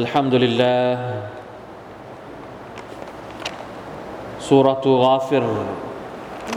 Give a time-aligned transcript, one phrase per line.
[0.00, 0.82] الحمد لله
[4.48, 5.46] سورة غافر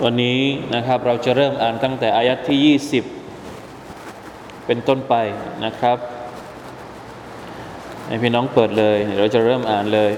[0.03, 0.42] วันนี้
[0.75, 5.16] นะครับเราจะเริ่มอ่านตั้งแต่อายัดที่ 20 เป็นต้นไป
[5.66, 5.97] นะครับ
[8.08, 10.11] ให้พี่น้องเปิดเลย เราจะเริ่มอ่านเลย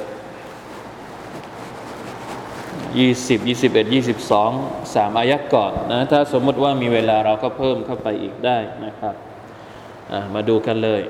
[2.94, 9.16] 20 21 22 3 อายัดก่อนนะ ถ้าสมมติว่ามีเวลาเราก็เพิ่มเข้าไปอีกได้นะครับ
[10.34, 11.02] มาดูกันเลย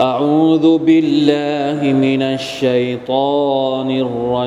[0.00, 4.40] أعوذ بالله من الشيطان الرجيم.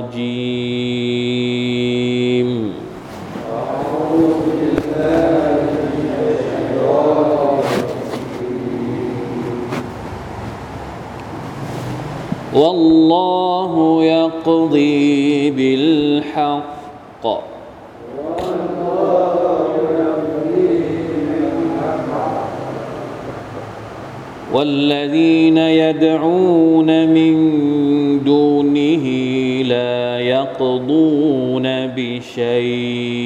[3.55, 7.63] أعوذ بالله من الشيطان
[12.53, 16.77] والله يقضي بالحق.
[24.57, 27.33] والذين يدعون من
[28.23, 29.05] دونه
[29.63, 31.65] لا يقضون
[31.97, 33.17] بشيء.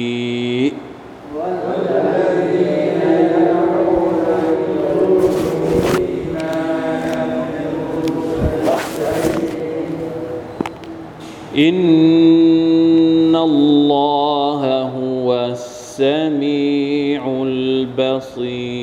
[11.58, 18.81] إن الله هو السميع البصير.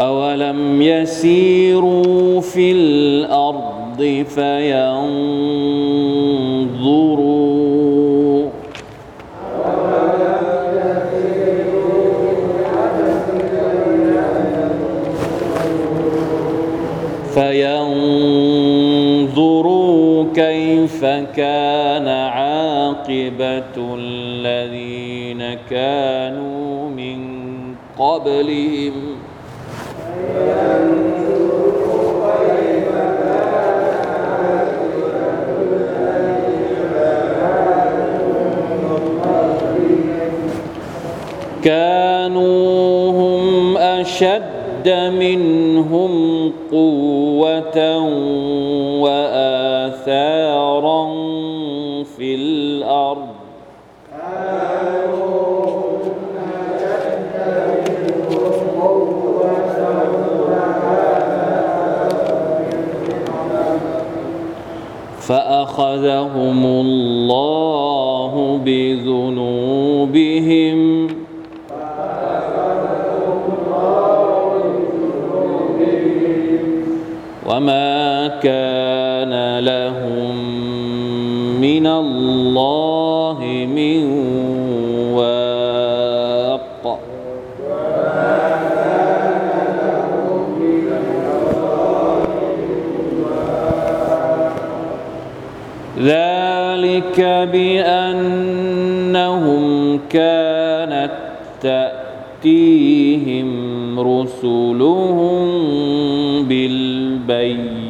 [0.00, 5.04] أولم يسيروا في الأرض فينظروا
[20.84, 21.04] كيف
[21.36, 27.20] كان عاقبة الذين كانوا من
[27.98, 29.16] قبلهم.
[41.64, 46.12] كانوا هم أشد منهم
[46.72, 47.98] قوة
[49.00, 50.43] وآثارا.
[65.64, 69.98] فأخذهم الله بذنوبهم.
[77.48, 80.36] وما كان لهم
[81.60, 82.73] من الله
[97.04, 97.20] ذلك
[97.52, 98.94] بأنهم
[100.10, 101.10] كانت
[101.62, 103.48] تأتيهم
[104.00, 105.44] رسلهم
[106.48, 107.84] بالبينات.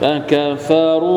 [0.00, 1.09] فكفروا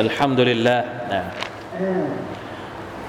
[0.00, 0.76] อัลฮัมดุลิลละ
[1.12, 1.22] นะ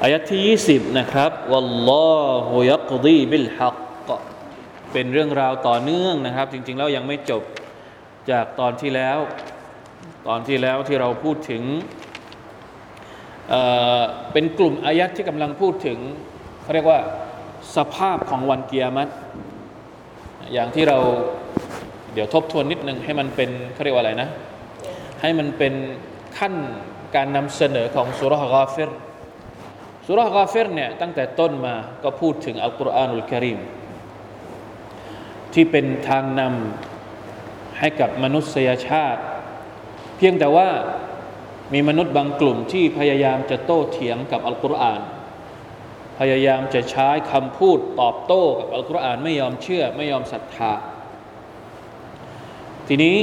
[0.03, 3.77] อายัดที่ 20 นะครับวัลลอฮุยักดีบิลฮัก
[4.93, 7.43] เป็นเรื่องราวต่อเนื่องนะครับ จริง ๆ แล้วยังไม่จบ
[8.31, 9.17] จากตอนที่แล้ว
[10.27, 11.63] ตอนที่แล้วที่เราพูดถึง
[13.49, 15.97] เเป็นกลุ่มอายัดที่กำลังพูดถึง
[16.61, 16.99] เขาเรียกว่า
[17.75, 19.11] สภาพของวันเกียรติ
[20.53, 20.97] อย่างที่เรา
[22.13, 24.29] เดี๋ยวทบทวนนิดนึงให้มันเป็นเขาเรียกว่าอะไรนะ
[25.21, 25.73] ให้มันเป็น
[26.37, 26.53] ขั้น
[27.15, 28.91] การนำเสนอของสุรกาเฟร
[30.05, 33.59] สุรกาเฟรเนี่ยตั้งแต่ต้นมาก็พูดถึงอัลกุรอานุลกิริม
[35.53, 39.21] ที่เป็นทางนำให้กับมนุษยชาติ
[40.17, 40.69] เพียงแต่ว่า
[41.73, 45.01] มีมนุษย์บางกลุ่มที่พยายามจะโต้เถียงกับอัลกุรอาน
[46.19, 50.73] พยายามจะใช้คำพูดตอบโต้กับอัลกุรอานไม่ยอมเชื่อไม่ยอมศรัทธา
[52.87, 53.17] ทีนี้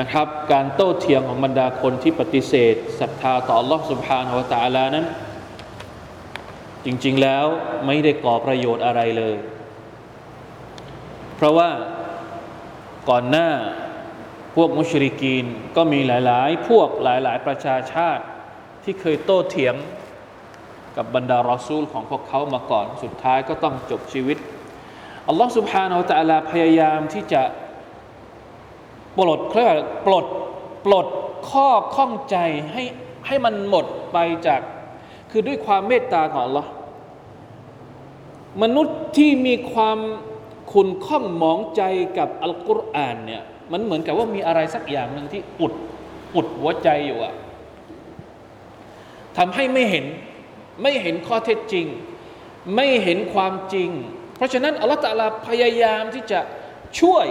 [0.00, 5.06] นะครับการโต้เถียงของบรรดาคนที่ปฏิเสธศรัทธาต่อ Allah سبحانه และ تعالى นั้น
[6.84, 7.44] จริงๆแล้ว
[7.86, 9.36] ไม่ได้ก่อประโยชน์อะไรเลย
[11.36, 11.70] เพราะว่า
[13.08, 13.50] ก่อนหน้า
[14.54, 15.46] พวกมุชริกีน
[15.76, 18.24] ก็มีหลายๆ พวกหลายๆ ประชาชาติ
[18.84, 19.74] ที่เคยโต้เถียง
[20.96, 24.38] กับบรรดารอซูลของพวกเขามาก่อน สุดท้ายก็ต้องจบชีวิต
[25.28, 27.42] อัลลอฮ์ سبحانه และ تعالى พยายามที่จะ
[29.17, 30.25] ปลดเรียกว่าปลด
[30.85, 31.07] ปลด
[31.49, 32.37] ข้อข้องใจ
[32.71, 32.83] ให้
[33.27, 34.17] ให้มันหมดไป
[34.47, 34.61] จาก
[35.31, 36.67] คือด้วยความเมตตาของ Allah
[38.61, 39.99] มนุษย์ที่มีความ
[40.73, 41.81] คุณข้องมองใจ
[42.17, 45.73] กับอัลกุรอานเนี่ยมันเหมือนกับว่ามีอะไรสักอย่างหนึ่งที่อุด
[46.35, 47.33] อุดหัวใจอยู่อะ
[49.37, 50.05] ทำให้ไม่เห็น
[50.81, 51.85] ไม่เห็นข้อเท็จจริง
[52.75, 53.89] ไม่เห็นความจริง
[54.37, 56.39] เพราะฉะนั้นอัลลอฮฺตะลาพยายามที่จะ
[56.99, 57.27] ช่วย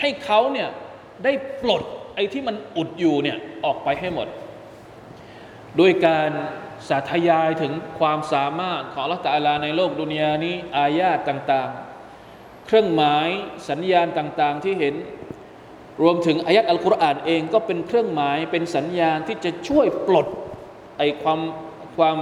[0.00, 0.68] ให้เขาเนี่ย
[1.24, 1.32] ได้
[1.62, 1.82] ปลด
[2.14, 4.28] ไอ้ที่มันอุดอยู่เนี่ยออกไปให้หมด
[5.76, 6.30] โดยการ
[6.88, 13.28] สาธยายถึงความสามารถของละตาลาในโลกดุนยานี้ อายาตต่างๆ เครื่องหมาย
[13.70, 14.94] สัญญาณต่างๆที่เห็น
[16.02, 20.26] รวมถึงอายัดอัลกุรอานเองก็เป็นเครื่องหมายเป็นสัญญาณที่จะช่วยปลด
[20.98, 21.40] ไอ้ความ
[21.96, 22.16] ความ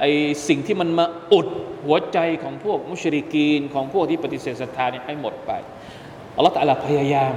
[0.00, 0.10] ไอ้
[0.48, 1.48] สิ่งที่มันมาอุด
[1.84, 5.52] หัวใจของพวกมุชริกีน ของพวกที่ปฏิเสธศรัทธาเนี่ยให้หมดไป
[6.36, 7.34] อัลลอฮฺตะลาพยายาม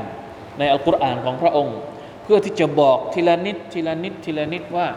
[0.59, 1.77] ในอัลกุรอานของพระองค์
[2.23, 4.87] เพื่อที่จะบอกทีละนิดทีละนิดทีละนิดว่า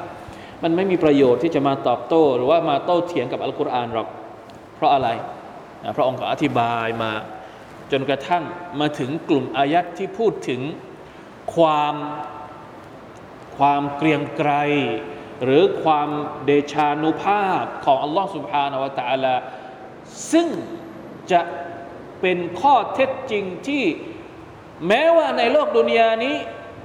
[0.62, 4.08] มันไม่มีประโยชน์ที่จะมาตอบโต้ หรือว่ามาโต้เถียงกับอัลกุรอานหรอก
[4.76, 5.08] เพราะอะไร
[5.96, 7.12] พระองค์ก็อธิบายมา
[7.92, 8.44] จนกระทั่ง
[8.80, 10.60] มาถึงกลุ่มอายัดที่พูดถึง
[11.54, 11.94] ความ
[13.56, 14.52] ความเกรียงไกร
[15.44, 16.08] หรือความ
[16.44, 19.34] เดชานุภาพของอัลลอฮ์สุบฮานาวะตะอัลา
[20.32, 20.48] ซึ่ง
[21.32, 21.40] จะ
[22.20, 23.84] เป็นข้อเท็จจริงที่
[24.88, 26.36] แม้ว่าในโลกดุนยานี้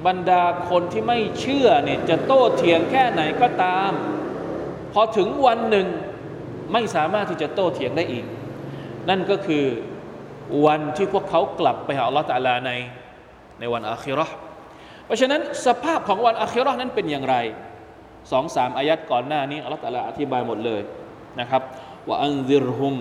[0.07, 3.91] บรรดาคนที่ไม่เชื่อเนี่ยจะโต้เถียงแค่ไหนก็ตาม
[4.93, 5.87] พอถึงวันหนึ่ง
[6.73, 8.25] ไม่สามารถที่จะโต้เถียงได้อีก
[9.09, 9.65] นั่นก็คือ
[10.65, 12.71] วันที่พวกเขากลับไปหาอัลลอฮฺตาลาใน
[13.59, 14.27] ในวันอาคิรอ
[15.05, 17.35] เพราะฉะนั้นสภาพของวันอาคิรอนั้นเป็นอย่างไร
[18.31, 20.81] สองสามอายัดก่อนหน้านี้อัลลอฮฺตาลาอธิบายหมดเลย
[21.39, 21.61] นะครับ
[22.07, 22.95] ว่าอันซิรฮุม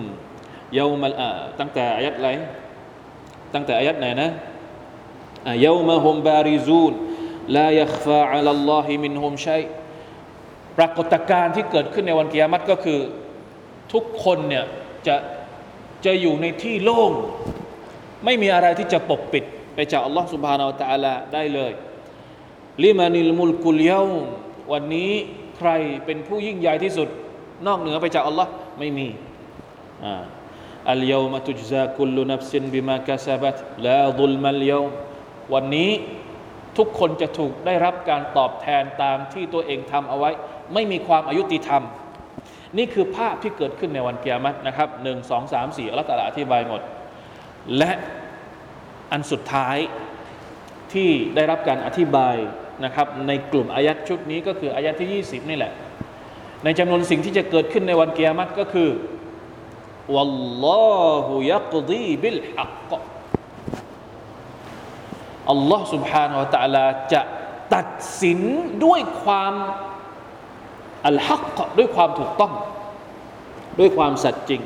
[0.75, 1.15] เยามัล
[1.59, 2.29] ตั้งแต่อายัดไร
[3.53, 4.31] ตั้งแต่อายัดไหนนะ
[5.65, 6.93] ยาวมาฮุมบาริซูน
[7.55, 9.63] ลายัคฟาอัลลอฮิมินฮุมชัย
[10.77, 12.99] ปรากฏการณ์ที่เกิดขึ้นในวันกิยามัตก็คือ
[13.93, 14.65] ทุกคนเนี่ย
[15.07, 15.15] จะ
[16.05, 17.11] จะอยู่ในที่โล่ง
[18.25, 19.43] ไม่มีอะไรที่จะปกปิด
[19.75, 21.71] ไปจากอัลลอฮ์สุบฮานาอัลตะลาได้เลย
[22.83, 24.09] ลิมานิลมุลกุลเยาว
[24.71, 25.11] วันนี้
[25.57, 25.69] ใคร
[26.05, 27.07] เป็นผู้ยิ่งใหญ่ที่สุด
[27.67, 29.07] นอกเหนือไปจากอัลลอฮ์ไม่มี
[30.91, 34.89] อัลเยามะตุจซาคุลลุนับซินบิมากาซาบัตลาดุลมัลเยาม
[35.53, 35.89] วันนี้
[36.77, 40.31] ทุกคนจะถูกได้รับการตอบแทนตามที่ตัวเองทำเอาไว้
[40.73, 41.83] ไม่มีความอายุติธรรม
[42.77, 46.81] นี่คือภาพที่เกิดขึ้นในวันเกียรตินะครับหนึ่งสองสามสี่อัลตาลาอธิบายหมด
[47.77, 47.91] และ
[49.11, 49.77] อันสุดท้าย
[50.93, 52.35] ที่ได้รับการอธิบาย
[52.85, 55.73] นะครับในกลุ่มอายัดชุดนี้ก็คืออายัดที่ 20 นี่แหละ
[56.63, 58.89] ในจำนวนสิ่งที่จะเกิดขึ้นในวันเกียรติก็คือ
[60.15, 60.33] วัล
[60.65, 60.67] ล
[65.50, 67.22] อฮุยักดีบิลฮักอัลลอฮ์ سبحانه และ تعالى จะ
[67.74, 67.88] ตัด
[68.22, 68.40] สิน
[68.84, 69.54] ด้วยความ
[71.06, 72.52] อัลฮักด้วยความถูกต้อง
[73.78, 74.62] ด้วยความสัตย์จริง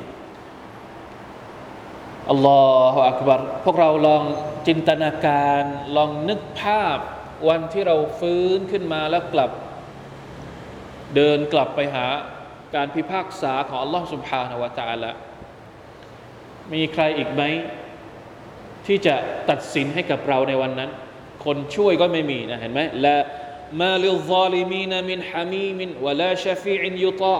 [2.30, 4.22] อัลลอฮฺอักบัรพวกเราลอง
[4.66, 5.62] จินตนาการ
[5.96, 6.98] ลองนึกภาพ
[7.48, 9.50] วันที่เราฟื้นขึ้นมาแล้วกลับ
[11.14, 12.06] เดินกลับไปหา
[12.74, 15.10] การพิพากษาของอัลลอฮฺสุบฮานาวะ تعالى
[16.72, 17.42] มีใครอีกไหม
[18.87, 19.15] ที่จะ
[19.49, 20.89] ตัดสินให้กับเราในวันนั้น
[21.45, 23.17] คนช่วยก็ไม่มีนะเห็นไหมละ
[23.81, 27.37] มาลิซาลิมีนมินฮามีมินวะลาชฟีอินยุตา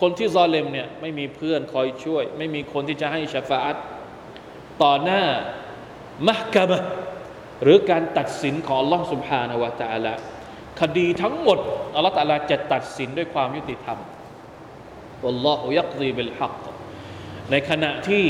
[0.00, 3.76] คนที่ซอเลมเนี่ยไม่มีเพื่อนคอยช่วย ไม่มีคนที่จะให้ชฟาอัต
[4.82, 5.22] ต่อหน้า
[6.28, 6.78] มหกามะ
[7.62, 10.14] หรือการตัดสินของล่องสุภานวะตาละ
[10.80, 11.58] คดีทั้งหมด
[11.94, 13.98] อัลลอฮฺตาลาจะตัดสินด้วยความยุติธรรม
[15.28, 16.65] อัลลอฮฺยักดีเบลฮัก
[17.51, 18.23] ในขณะที่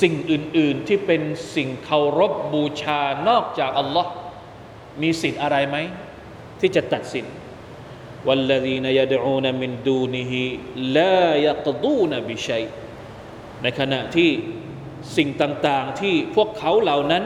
[0.00, 1.22] สิ่งอื่น ๆ ที่เป็น
[1.56, 4.12] สิ่งเคารพบูชานอกจากอัลลอฮ์
[5.02, 5.76] มีสิทธิ์อะไรไหม
[6.60, 7.26] ที่จะตัดสิน
[8.28, 10.32] والذين يدعون من دونه
[10.98, 12.68] لا يقضون بشيء
[13.62, 14.30] ในขณะที่
[15.16, 17.24] สิ่งต่าง ๆ ที่พวกเขาเหล่านั้น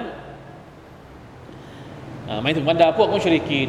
[2.42, 3.68] หมายถึงบรรดาพวกมุชริกีน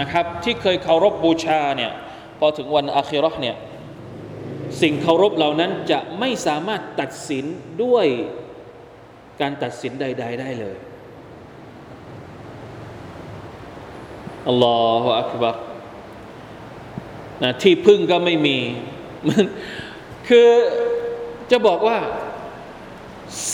[0.00, 1.92] นะครับ ที่เคยเคารพบูชาเนี่ย
[2.38, 3.56] พอถึงวันอาคิรอเนี่ย
[4.83, 7.45] สิ่งเคารพเหล่านั้นจะไม่สามารถตัดสิน
[7.83, 8.05] ด้วย
[9.41, 10.77] การตัดสินใด ๆ ได้เลย
[14.47, 15.55] อัลลอฮฺอักบัร
[17.43, 18.57] นะที่พึ่งก็ไม่มี
[19.27, 19.29] ม
[20.29, 20.49] คือ
[21.51, 21.99] จะบอกว่า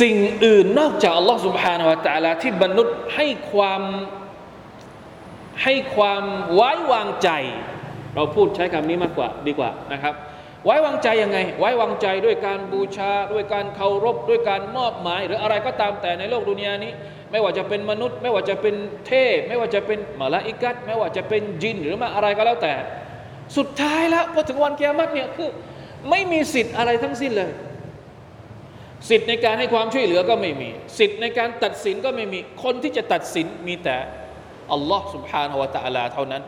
[0.01, 3.81] สิ่งอื่นนอกจากอัลลอฮฺสุบฮานาวะตะลาที่มนุษย์ให้ความ
[5.63, 7.29] ให้ความไว้วางใจ
[8.15, 10.15] เราพูดใช้คำนี้มากกว่าดีกว่านะครับ
[10.64, 16.92] ไว้วางใจยังไง ไว้วางใจด้วยการบูชา ด้วยการเคารพ ด้วยการมอบหมาย หรืออะไรก็ตามแต่ในโลกดุนยานี้
[17.30, 18.74] ไม่ว่าจะเป็นมนุษย์ ไม่ว่าจะเป็น
[19.06, 22.74] เทพ ไม่ว่าจะเป็นมาลาอิกัตไม่ว่าจะเป็นจิน หรือมาอะไรก็แล้วแต่
[23.56, 25.50] สุดท้ายแล้วพอถึงวันเกียรติเนี่ยคือ
[26.10, 27.50] ไม่มีสิทธิ์อะไรทั้งสิ้นเลย
[29.08, 33.96] สิทธิ์ในการให้ความช่วยเหลือก็ไม่มี สิทธิ์ในการตัดสินก็ไม่มี คนที่จะตัดสินมีแต่
[34.72, 36.42] อัลลอฮ์ سبحانه และ تعالى เท่านั้น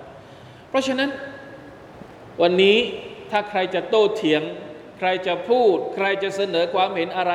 [0.68, 1.10] เพราะฉะนั้น
[2.42, 2.76] วันนี้
[3.30, 4.42] ถ้าใครจะโต้เถียง
[4.98, 7.32] ใครจะพูด ใครจะเสนอความเห็นอะไร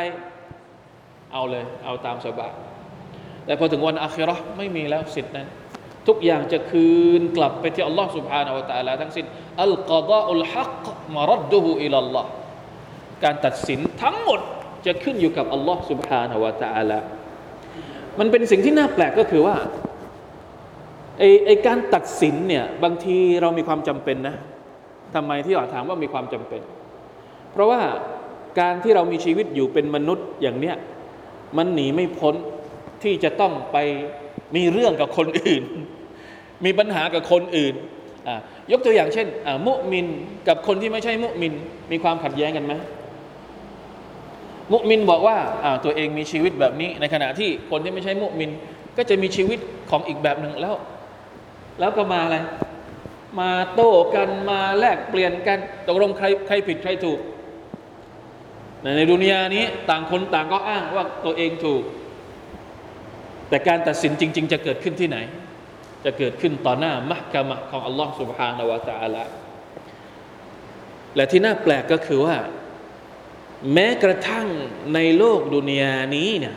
[1.34, 2.54] เอาเลย เอาตามสบาย
[3.46, 5.48] แต่พอถึงวันอาคิรอไม่มีแล้วสิทธินั้น
[6.08, 6.90] ทุกอย่างจะคื
[7.20, 9.26] นกลับไปที่อัลลอฮ์ سبحانه และ تعالى ทั้งสิ้น
[9.64, 10.84] อัลกอดาอุลฮัก
[11.16, 12.30] มารดดูฮูอิลลัลลอฮ์
[13.24, 14.40] การตัดสินทั้งหมด
[14.86, 17.00] จะขึ้นอยู่กับอัลลอฮ์ سبحانه และ تعالى
[18.20, 19.56] มันเป็นสิ่งที่น่าแปลกก็คือว่า
[21.20, 24.36] ไอไอการตัดสินเนี่ยบางทีเรามีความจำเป็นนะ
[25.15, 26.63] ทำไมที่เราถามว่ามีความจำเป็น
[27.53, 27.81] เพราะว่า
[28.61, 30.77] การที่เรามีชีวิตอยู่เป็นมนุษย์อย่างเนี้ย
[31.57, 32.35] มันหนีไม่พ้น
[33.03, 33.77] ที่จะต้องไป
[34.57, 35.63] มีเรื่องกับคนอื่น
[36.65, 37.75] มีปัญหากับคนอื่น
[38.73, 39.27] ยกตัวอย่างเช่น
[39.67, 40.07] มุมิน
[40.49, 41.53] กับคนที่ไม่ใช่มุมิน
[41.93, 42.75] มีความขัดแย้งกันไหม
[44.73, 45.37] มุมินบอกว่า
[45.85, 48.51] ตัวเองมีชีวิตแบบนี้ ในขณะที่คนที่ไม่ใช่มุมิน
[48.97, 49.59] ก็จะมีชีวิต
[49.91, 50.75] ของอีกแบบหนึ่งแล้ว
[51.81, 52.37] แล้วก็มาอะไร
[53.40, 57.20] มาโต้กันมาแลกเปลี่ยนกันตกลงใครใครผิดใครถูก
[58.96, 61.84] ในดุนยานี้ต่างคนต่างก็อ้างว่าตัวเองถูก
[63.50, 65.18] แต่การตัดสินจริง ๆ จะเกิดขึ้นที่ไหน
[66.06, 69.24] จะเกิดขึ้นต่อหน้ามหกามะของอัลลอฮ์ سبحانه และ تعالى
[71.16, 72.38] และที่น่าแปลกก็คือว่า
[73.74, 74.48] แม้กระทั่ง
[74.96, 76.56] ในโลกดุนยานี้เนี่ย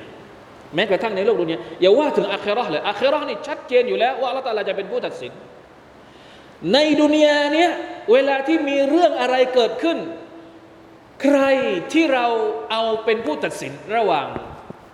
[0.74, 5.32] แม้กระทั่งในโลกดุนยาอย่าว่าถึงอาคราเลยอาครานี่ชัดเจนอยู่แล้วว่าอัลลอฮฺจะเป็นผู้ตัดสิน
[6.73, 7.71] ในดุนยาเนี้ย
[8.11, 9.97] เวลาที่มีเรื่องอะไรเกิดขึ้น
[11.21, 11.39] ใคร
[11.93, 12.25] ที่เรา
[12.71, 14.27] เอาเป็นผู้ตัดสินระหว่าง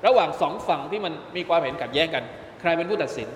[0.06, 2.24] ระหว่างสองฝั่งที่มันมีความเห็นขัดแย้งกัน
[2.62, 3.28] ใครเป็นผู้ตัดสิน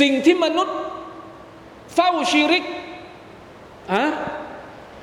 [0.00, 0.76] สิ่งที่มนุษย์
[1.94, 2.64] เฝ้าชีริก
[3.92, 4.04] อะ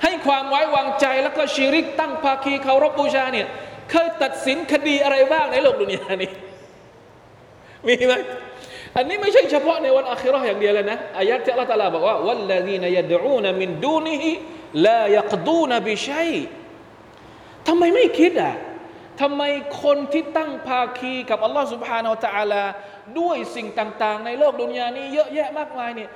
[0.03, 3.48] ให้ความไว้วางใจแล้วก็ชีริก ตั้งภาคีเคารพบูชาเนี่ย
[3.91, 6.32] เคยตัดสินคดีอะไรบ้างในโลกดุนยานี้
[7.88, 8.13] มีไหม
[8.98, 14.32] อันนี้ไม่ใช่เฉพาะในวันอาคิรออย่างเดียวเลยนะอายะที่อัลลอฮฺตาลาบอกว่าวัลลดีนยดูนมินดูนิฮิ
[14.86, 16.32] ลายักดูนบิชัย
[17.68, 18.54] ทำไมไม่คิดอะ
[19.22, 19.42] ทำไม
[19.84, 22.63] คนที่ตั้งภาคีกับอัลลอฮฺสุบฮานาอัลตะอาลา
[23.20, 26.10] ด้วยสิ่งต่างๆ ในโลกดุนยานี้เยอะแยะมากมายเนี่ย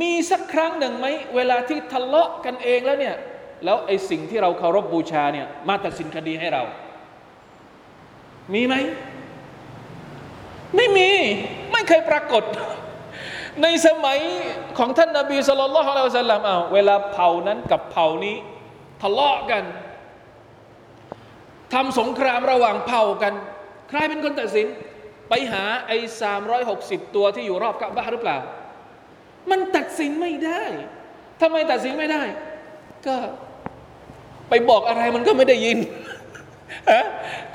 [0.00, 3.16] มีสักครั้งหนึ่งไหมเวลาที่ทะเลาะกันเองแล้วเนี่ย
[3.64, 6.62] แล้วไอ้สิ่งที่เราเคารพบูชาเนี่ยมาตัดสินคดีให้เรา
[8.54, 8.74] มีไหม
[10.76, 11.10] ไม่มี
[11.72, 12.44] ไม่เคยปรากฏ
[13.62, 14.18] ในสมัย
[14.78, 18.36] ของท่านนาบีสุลต่านละฮ์อัลลอฮฺสัลลัมเอาเวลาเผ่านั้นกับเผ่านี้
[19.02, 19.64] ทะเลาะกัน
[21.74, 23.32] ทำสงครามระหว่างเผ่ากัน
[23.88, 24.66] ใครเป็นคนตัดสิน
[25.28, 28.38] ไปหาไอ้สามร้อยหกสิบตัวที่อยู่รอบกะบะหรือเปล่า
[29.50, 30.62] มันตัดสินไม่ได้
[31.40, 32.22] ทำไมตัดสินไม่ได้
[33.06, 33.16] ก็
[34.48, 35.78] ไปบอกอะไรมันก็ไม่ได้ยิน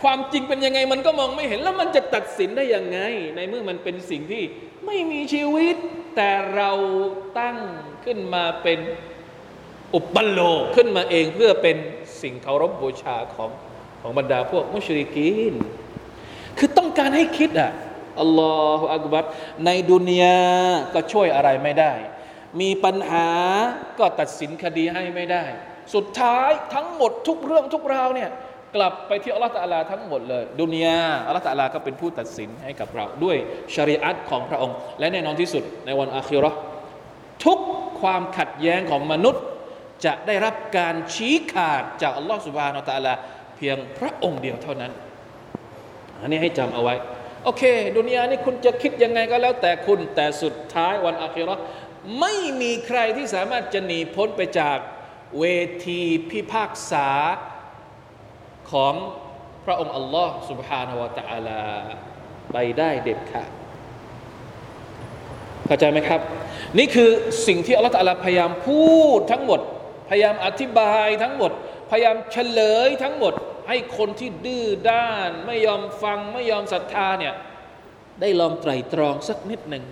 [0.01, 2.99] ความจริงเป็นยังไงมันก็มองไม่เห็นแล้วมันจะตัดสินได้ยังไง
[3.35, 4.43] ในเมื่อมันเป็นสิ่งที่
[4.85, 5.75] ไม่มีชีวิต
[6.15, 6.71] แต่เรา
[7.39, 7.57] ตั้ง
[8.05, 8.79] ขึ้นมาเป็น
[9.95, 11.77] อุปโลกขึ้นมาเองเพื่อเป็น
[12.21, 13.49] สิ่งเคารพบูชาของ
[14.01, 15.53] ของบรรดาพวกมุชริกีน
[16.57, 17.71] คือต้องการให้คิดอะ
[18.21, 19.25] อัลลอฮฺอักบัร
[19.65, 20.41] ในดุนยา
[20.93, 21.93] ก็ช่วยอะไรไม่ได้
[22.61, 23.29] มีปัญหา
[23.99, 25.43] ก็ตัดสินคดีให้ไม่ได้
[25.95, 28.29] สุดท้ายทั้งหมดทุกเรื่องทุกราวเนี่ย
[28.75, 33.37] กลับไปที่อัลลอฮฺตะอาลาทั้งหมดเลย ดุนยาอัลลอฮฺตะอาลาก็เป็นผู้ตัดสินให้กับเราด้วย
[33.73, 36.57] ชริอัตของพระองค์ และแน่นอนที่สุดในวันอาคิราะห์
[37.45, 37.59] ทุก
[38.01, 39.43] ความขัดแย้งของมนุษย์
[40.05, 43.13] จะได้รับการชี้ขาดจากอัลลอฮฺสุบฮานาอัลตะอาลา
[43.55, 44.91] เพียงพระองค์เดียวเท่านั้น
[46.21, 46.95] อันนี้ให้จำเอาไว้
[47.43, 47.63] โอเค
[47.97, 51.61] ดุนยานี่คุณจะคิดยังไงก็แล้วแต่คุณแต่สุดท้ายวันอาคิราะห์
[52.19, 54.77] ไม่มีใครที่สามารถจะหนีพ้นไปจาก
[55.39, 55.45] เว
[55.87, 57.07] ทีพิพากษา
[58.72, 58.94] ของ
[59.64, 61.60] พระองค์อัลลอฮ์ سبحانه และ تعالى
[62.52, 63.50] ไปได้เด็ดขาด
[65.66, 66.20] เข้าใจไหมครับ
[66.78, 67.10] นี่คือ
[67.46, 69.60] สิ่งที่อัลลอฮฺตะอาลาพยายามพูดทั้งหมด
[70.08, 71.52] พยายามอธิบายทั้งหมด
[71.90, 73.34] พยายามเฉลยทั้งหมด
[73.68, 77.34] ให้คนที่ดื้อด้าน ไม่ยอมฟังไม่ยอมศรัทธาเนี่ย
[78.20, 79.84] ได้ลองไตรตรองสักนิดหนึ่ง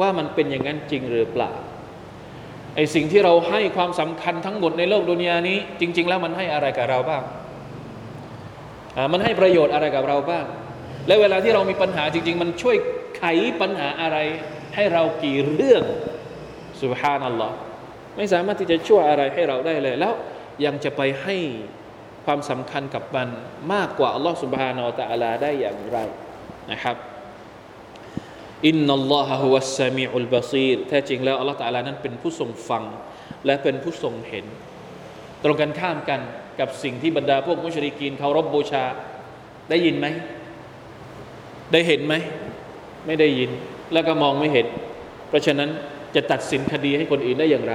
[0.00, 1.52] ว่ามันเป็นอย่างนั้นจริงหรือเปล่า
[2.74, 7.37] ไอสิ่งที่เราให้ความสำคัญทั้งหมดในโลกดุนยานี้ จริง ๆ แล้วมันให้อะไรกับเราบ้างอ่า
[9.11, 10.45] มันให้ประโยชน์อะไรกับเราบ้าง
[11.07, 12.75] และเวลาที่เรามีปัญหาจริง ๆ มันช่วย
[13.17, 13.23] ไข
[13.61, 14.17] ปัญหาอะไร
[14.75, 15.83] ให้เรากี่เรื่อง
[16.81, 17.55] สุบฮานัลลอฮ์
[18.17, 20.13] ไม่สามารถที่จะช่วยอะไรให้เราได้เลย แล้ว
[20.65, 21.37] ยังจะไปให้
[22.25, 23.27] ความสำคัญกับมัน
[23.73, 25.97] มากกว่าอัลลอฮ์สุบฮานาอัลตะอาลาได้อย่างไร
[26.71, 26.95] นะครับ
[28.67, 32.83] อินนัลลอฮะฮุวัสซามิอุลบาซีรแท้จริงแล้วอัลลอฮ์ตะอาลานั้นเป็นผู้ทรงฟัง
[33.45, 34.45] และเป็นผู้ทรงเห็น
[35.43, 36.21] ตรงกันข้ามกัน
[36.59, 38.85] กับสิ่งที่บรรดาพวกมุชริกีนเคารพบูชา
[39.69, 40.07] ได้ยินไหม
[41.71, 42.13] ได้เห็นไหม
[43.05, 43.51] ไม่ได้ยิน
[43.93, 44.67] แล้วก็มองไม่เห็น
[45.27, 45.69] เพราะฉะนั้น
[46.15, 47.73] จะตัดสินคดีให้คนอื่นได้อย่างไร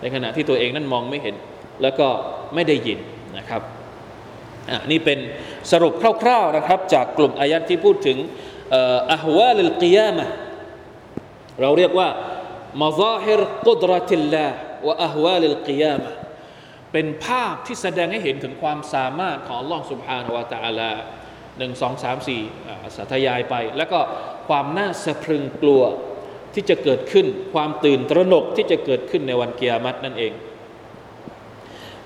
[0.00, 1.34] ในขณะที่ตัวเองนั้นมองไม่เห็น
[1.82, 2.08] แล้วก็
[2.54, 2.98] ไม่ได้ยิน
[3.38, 3.62] นะครับ
[4.70, 5.18] อะนี่เป็น
[5.72, 5.92] สรุป
[6.22, 8.18] คร่าวๆนะครับ จากกลุ่มอายัดที่พูดถึง
[9.12, 10.26] อะฮวาลิลกิยามะ
[11.60, 12.08] เราเรียกว่า
[12.82, 16.10] มาซาฮิรกุดรติลลาห์วะอะฮวาลิลกิยามะ
[16.91, 20.91] เป็นภาพที่แสดงให้เห็นถึงความสามารถของ Allah سبحانه และ تعالى
[21.57, 22.41] หนึ่งสองสามสี่
[22.95, 23.99] สาธยายไป แล้วก็
[24.47, 25.83] ความน่าสะพรึงกลัว
[26.53, 30.33] ที่จะเกิดขึ้น ความตื่นตระหนกที่จะเกิดขึ้นในวันเกียรตินั่นเอง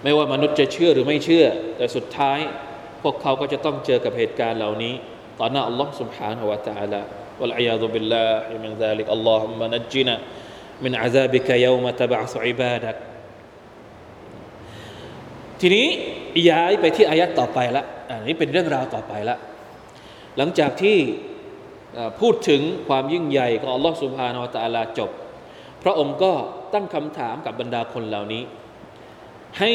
[0.04, 1.46] ไม่ว่ามนุษย์จะเชื่อหรือไม่เชื่อ
[1.78, 2.40] แต่สุดท้าย
[3.04, 4.94] พวกเขาก็จะต้องเจอกับเหตุการณ์เหล่านี้
[5.40, 7.02] ต่อหน้าอัลลอฮ์ سبحانه และ تعالى
[7.40, 10.16] والعياذ بالله من ذلك اللهم نجنا
[10.84, 12.98] من عذابك يوم تبعث عبادك
[15.61, 15.87] ทีนี้
[16.51, 19.37] ย้ายไปที่อายัดต่อไปละอันนี้เป็นเรื่องราวต่อไปละ
[20.37, 20.99] หลังจากที่
[22.21, 25.11] พูดถึงความยิ่งใหญ่ของอัลลอฮฺสุบฮานาอัตะลาจบ
[25.83, 26.33] พระองค์ก็
[26.75, 28.43] ตั้งคำถามกับบรรดาคนเหล่านี้
[29.61, 29.73] ให้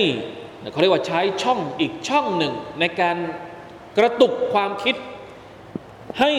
[0.71, 3.17] เขาเรียกว่าใช้ช่องอีกช่องหนึ่งในการ
[3.97, 4.95] กระตุกความคิด
[6.19, 6.31] ให้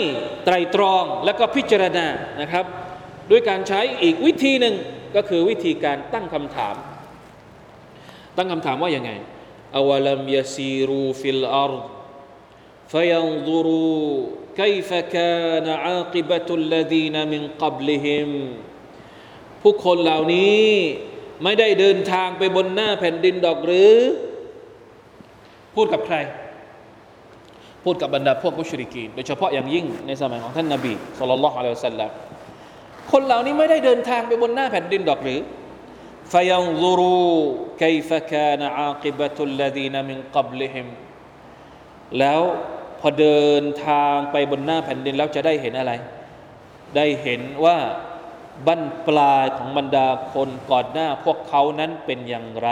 [0.44, 2.07] ไตรตรองและก็พิจารณา
[2.40, 2.64] นะครับ
[3.31, 4.74] ด้วยการใช้อีกวิธีหนึ่ง
[5.16, 6.74] ก็คือวิธีการตั้งคำถาม
[8.37, 9.11] ตั้งคำถามว่าอย่างไง
[9.75, 11.84] أولم يسيروا في الأرض
[12.88, 14.08] فينظروا
[14.56, 18.30] كيف كان عاقبة الذين من قبلهم
[19.63, 20.65] ผู้คนเหล่านี้
[21.43, 23.95] ไม่ได้เดินทางไปบนหน้าแผ่นดินดอกหรือ
[25.75, 26.15] พูดกับใคร
[27.84, 32.10] พูดกับบรรดาพวกมุชริกีนโดยเฉพาะอย่างยิ่งในสมัยของท่านนาบีสุลต่านละฮ์อะลัยฮิสัลลัม
[33.12, 35.39] คนเหล่านี้ไม่ได้เดินทางไปบนหน้าแผ่นดินดอกหรือ
[36.32, 37.36] فينظروا
[37.84, 40.88] كيف كان عاقبة الذين من قبلهم
[42.19, 42.41] แล้ว
[42.99, 45.93] พอเดินทางไปบนหน้าแผ่นดินแล้วจะได้เห็นอะไร
[46.95, 47.77] ได้เห็นว่า
[48.65, 52.69] บั้นปลายของบรรดาคนก่อนหน้าพวกเขานั้นเป็นอย่างไร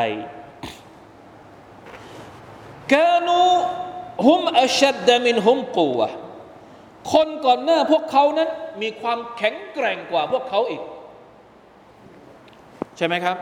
[2.93, 3.39] กานู
[4.27, 6.09] ฮุมอัชดมินฮุมกูวะ
[7.13, 8.49] คนก่อนหน้าพวกเขานั้น
[8.81, 10.81] มีความแข็งแกร่งกว่าพวกเขาอีก
[13.00, 13.36] ใช่ไหมครับ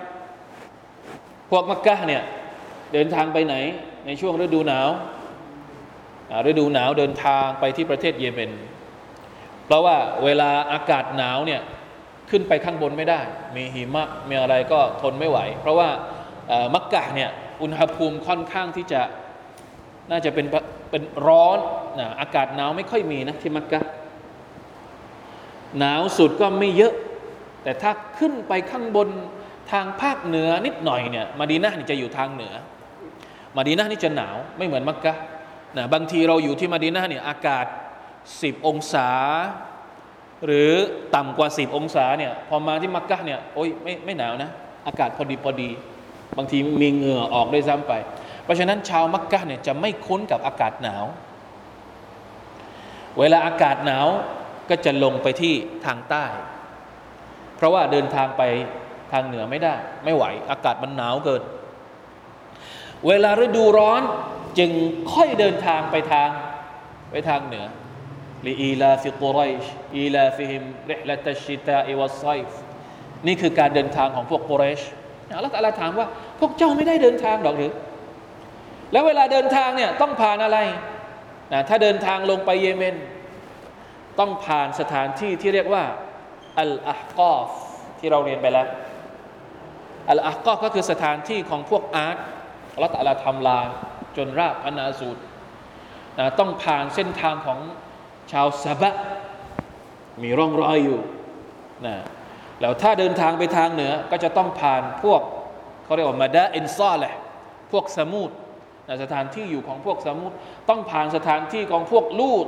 [1.50, 2.22] พวกมักกะเนี่ย
[2.92, 3.54] เดินทางไปไหน
[4.06, 4.88] ในช่วงฤดูหนาว
[6.50, 8.50] ฤดูหนาวเดินทางไปที่ประเทศเยเมน
[9.64, 11.60] เพราะว่าเวลาอากาศหนาวเนี่ย
[12.30, 13.20] ขึ้นไปข้างบนไม่ได้
[13.56, 15.88] มีหิมะมีอะไรก็ทนไม่ไหว เพราะว่า
[16.74, 17.30] มักกะเนี่ย
[17.62, 19.00] อุณหภูมิค่อนข้างที่จะ
[20.10, 20.46] น่าจะเป็น
[20.90, 21.58] เป็นร้อน
[22.00, 23.80] นะอากาศหนาวไม่ค่อยมีนะที่มักกะ
[25.78, 26.94] หนาวสุดก็ไม่เยอะ
[27.62, 29.08] แต่ถ้าขึ้นไปข้างบน
[29.72, 32.52] ทางภาคเหนือนิดหน่อยเนี่ยมาดีนะนี่จะอยู่ทางเหนือ
[33.56, 35.14] มาดีนะนี่จะหนาวไม่เหมือนมักกะ
[35.76, 37.66] นะบางทีเราอยู่ที่มาดีนาเนี่ยอากาศ
[38.16, 39.08] 10 องศา
[40.46, 40.72] หรือ
[41.14, 44.50] ต่ำกว่า 10 องศาเนี่ยพอมาที่มักกะเนี่ยโอ้ยไม่ไม่หนาวนะ
[44.86, 45.70] อากาศพอดีพอดี
[46.36, 47.92] บางทีมีเหงื่อออกได้ซ้ำไป
[48.44, 51.04] เพราะฉะนั้นชาวมักกะเนี่ยจะไม่คุ้นกับอากาศหนาว
[53.18, 54.06] เวลาอากาศหนาว
[54.70, 55.54] ก็จะลงไปที่
[55.86, 56.24] ทางใต้
[57.56, 58.42] เพราะว่าเดินทางไป
[59.12, 61.42] ทางเหนือไม่ได้ ไม่ไหว อากาศมันหนาวเกิน
[63.06, 64.02] เวลาฤดูร้อน
[64.58, 64.70] จึง
[65.12, 66.30] ค่อยเดินทางไปทาง
[67.10, 67.64] ไปทางเหนือ
[68.46, 69.64] لإيلاف قريش
[69.96, 72.48] إيلافهم رحلة الشتاء والصيف
[73.26, 74.80] นี่คือการเดินทางของพวกกุเรช
[75.36, 76.06] อัลลอฮฺถามว่า
[76.40, 77.72] พวกเจ้าไม่ได้เดินทางหรอกหรือ
[78.92, 80.58] แล้วเวลาเดินทางเนี่ยต้องผ่านอะไร
[81.52, 82.96] นะถ้าเดินทางลงไปเยเมน
[84.18, 85.84] ต้องผ่านสถานที่ที่เรียกว่า
[86.60, 87.50] อัลอาฮกอฟ
[87.98, 88.66] ที่เราเรียนไปแล้ว
[90.10, 92.16] อัลอากก็คือสถานที่ของพวกอาร์ต
[92.74, 93.66] อัลลอฮฺทำลาย
[94.16, 95.22] จนราบพนาสูตร
[96.18, 97.58] นะต้องผ่านเส้นทางของ
[98.32, 98.94] ชาวซาบะ
[100.22, 101.00] มีร่องรอยอยู่
[101.86, 101.94] นะ
[102.60, 105.20] แล้วถ้าเดินทางไปทางเหนือก็จะต้องผ่านพวก
[105.84, 107.14] เขาเรียกว่ามาดาอินซอแหละ
[107.72, 108.30] พวกสมุด
[108.88, 110.32] นะสถานที่อยู่ของพวกสมุด
[110.68, 112.46] ต้องผ่านสถานที่ของพวกลูด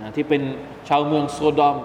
[0.00, 0.42] นะที่เป็น
[0.88, 1.76] ชาวเมืองโซดอม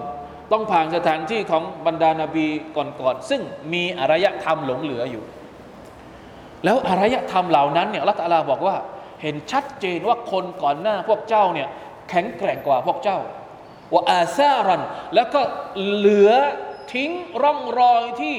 [0.52, 5.24] ต้องผ่านสถานที่ของบรรดานาบีก่อนๆซึ่งมีอารยธรรมหลงเหลืออยู่
[6.64, 8.76] แล้วอารยธรรมเหล่านั้นเนี่ยละตาลาบอกว่า
[9.22, 11.68] เห็นชัดเจนว่าคนก่อนหน้าพวกเจ้าเนี่ย
[12.08, 13.18] แข็งแกร่งกว่าพวกเจ้า
[13.92, 14.82] ว่าอาซารัน
[15.14, 15.40] แล้วก็
[15.94, 16.32] เหลือ
[16.92, 17.10] ทิ้ง
[17.42, 18.36] ร่องรอยที่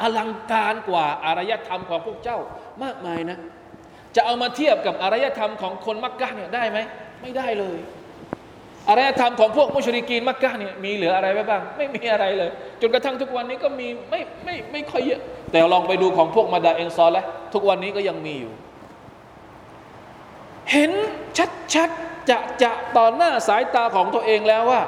[0.00, 2.38] อลังการกว่าอารยธรรมของพวกเจ้า
[2.82, 3.38] มากมายนะ
[4.16, 6.78] จะเอามาเทียบกับอารยธรรมของคนมักกะเนี่ยได้ไหม
[7.22, 7.78] ไม่ได้เลย
[8.88, 15.20] อารยธรรมของพวกมุชริกีนมักกะเนี่ยมีเหลืออะไรไว้บ้าง ไม่มีอะไรเลย จนกระทั่งทุกวันนี้ก็มีไม่ไม่ไม่ค่อยเยอะ
[15.52, 18.52] แต่ลองไปดูของพวกมาดาเอนซอลแล้วทุกวันนี้ก็ยังมีอยู่
[20.72, 20.92] เห็น
[21.74, 24.82] ชัดๆจะจะต่อหน้าสายตาของตัวเองแล้วว่า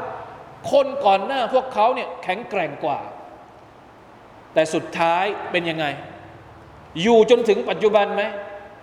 [0.72, 2.98] คนก่อนหน้าพวกเขาเนี่ยแข็งแกร่งกว่า
[4.54, 5.86] แต่สุดท้ายเป็นยังไง
[7.02, 8.22] อยู่จนถึงปัจจุบันไหม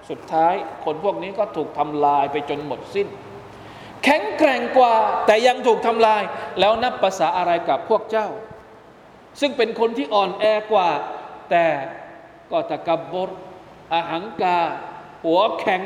[0.10, 0.54] สุดท้าย
[0.86, 3.08] คนพวกนี้ก็ถูกทำลายไปจนหมดสิ้น
[4.04, 4.94] แข็งแกร่งกว่า
[5.26, 6.24] แต่ยังถูกทำลาย
[6.60, 8.28] แล้วนับภาษาอะไรกับพวกเจ้า
[9.40, 10.90] ซึ่งเป็นคนที่อ่อนแอกว่า
[11.50, 11.66] แต่
[12.52, 13.30] ก็ตะกับบร
[13.94, 14.58] อาหังกา
[15.26, 15.82] หัวแข็ง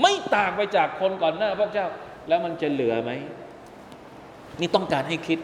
[0.00, 1.88] ไม่ต่างไปจากคนก่อนหน้าพวกเจ้า
[2.28, 3.10] แล้วมันจะเหลือไหม
[4.60, 5.38] นี่ต้องการให้คิด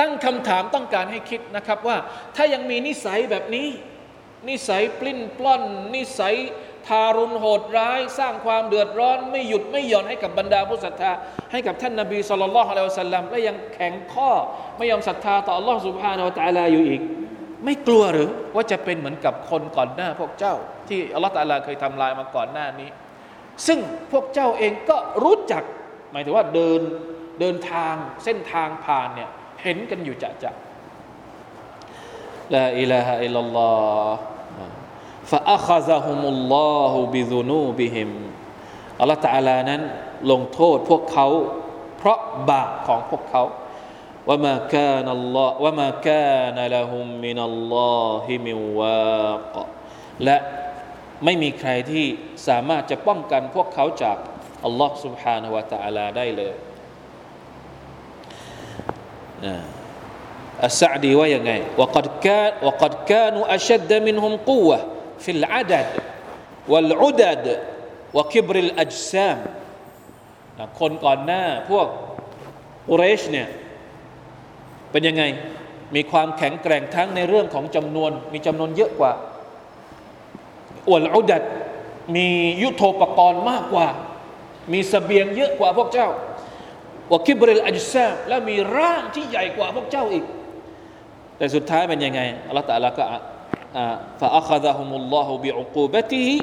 [0.00, 1.96] ตั้งคำถามต้องการให้คิดนะครับว่า
[2.36, 3.68] ถ้ายังมีนิสัยแบบนี้
[4.48, 5.62] นิสัยปลิ้นปล้อน
[5.94, 6.36] นิสัย
[6.88, 11.12] ทารุณโหดร้าย สร้างความเดือดร้อน ไม่หยุดไม่หย่อนให้กับบรรดาผู้ศรัทธา
[11.52, 14.30] ให้กับท่านนาบีสุลต่านละฮ์อะลัยฮิสัลลัมและยังแข็งข้อ
[14.78, 17.00] ไม่ยอมศรัทธาต่ออัลลอฮ์สุบฮานาอัลลอฮ์อยู่อีก
[17.64, 20.54] ไม่กลัวหรือว่าจะเป็นเหมือนกับคนก่อนหน้าพวกเจ้า
[20.88, 22.88] ที่อัลลอฮ์ตาลาเคยทำลายมาก่อนหน้านี้
[23.66, 23.78] ซึ่ง
[24.12, 25.62] พวกเจ้าเองก็รู้จัก
[26.12, 26.80] หมายถึงว่าเดิน
[27.40, 29.28] เดินทางเส้นทางผ่านเนี่ย
[29.62, 30.50] เห็นกันอยู่จะจะ
[32.54, 33.70] ลาอิลาฮะอิลลัลลอ
[34.06, 34.16] ฮ์
[35.31, 38.09] فأخذهم الله بذنوبهم
[38.99, 39.81] อัลลอฮฺตาลานั้น
[40.31, 41.27] ลงโทษพวกเขา
[41.97, 43.43] เพราะบาปของพวกเขา
[44.27, 49.55] ว่ามาคานัลลอฮ์ว่ามาคานัลฮุมมินัลลอฮิมิวาก
[50.23, 50.37] และ
[51.25, 52.05] ไม่มีใครที่
[52.47, 54.17] สามารถจะป้องกันพวกเขาจาก
[54.65, 56.55] อัลลอฮ์ سبحانه และ تعالى ได้เลย
[60.65, 64.79] อัสซาดีว่ายังไง وقد كان وقد كانوا أشد منهم قوة
[65.23, 65.87] في العدد
[66.71, 67.45] والعدد
[68.15, 69.39] وكبر الأجسام
[70.79, 71.87] คนก่อนหน้าพวก
[72.89, 73.47] อุเรชเนี่ย
[74.91, 75.23] เป็นยังไง
[75.95, 79.13] มีความแข็งแกร่งทั้งในเรื่องของจำนวน มีจำนวนเยอะกว่า
[80.89, 81.43] อวลอุดัด
[82.15, 82.27] มี
[82.63, 83.87] ยุโทโธปกรณ์มากกว่า
[84.73, 86.09] มีสเสบียงเยอะกว่าพวกเจ้า
[87.13, 90.25] วคิบริลอัจซามและมีร่างที่ใหญ่กว่าพวกเจ้าอีก
[91.37, 93.03] แต่สุดท้ายเป็นยังไงอัลลอฮฺตะลาก็
[94.19, 96.37] ฟาอัคดะฮุมุลลอฮฺบิอุกูบะติฮิ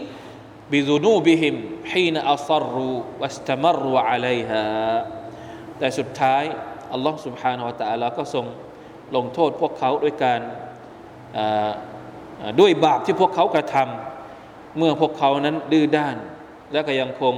[0.72, 1.54] بذنوبهم
[1.92, 4.66] حين أصروا واستمروا عليها
[5.78, 6.42] แต่สุดท้าย
[6.92, 8.46] อัลลอฮ์ سبحانه และ تعالى ก็ทรง
[9.16, 10.40] ลงโทษพวกเขาด้วยการ
[12.60, 16.16] ด้วยบาปที่พวกเขากระทำเมื่อพวกเขานั้นดื้อด้าน
[16.72, 17.34] และก็ยังคง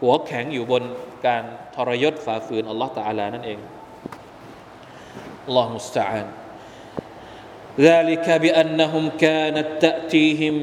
[0.00, 0.82] หัวแข็งอยู่บน
[1.26, 1.42] การ
[1.74, 3.58] ทรยศฝ่าฝืนอัลลอฮ์ตาลานั่นเอง
[5.46, 6.26] อัลลอฮ์มุสตาอัน
[7.80, 10.56] ذلك بأنهم كانت تأتيهم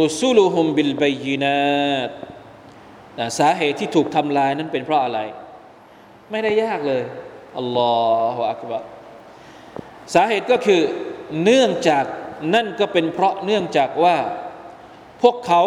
[0.00, 2.14] رسلهم بالبينات
[3.38, 5.20] สาเหตุที่ถูกทำลายนั้นเป็นเพราะอะไร
[6.30, 7.02] ไม่ได้ยากเลย
[7.58, 7.94] อัลลอ
[8.34, 8.78] ฮฺอักบะ
[10.14, 10.82] สาเหตุก็คือ
[11.44, 12.04] เนื่องจาก
[12.54, 14.16] นั่นก็เป็นเพราะเนื่องจากว่า
[15.22, 15.62] พวกเขา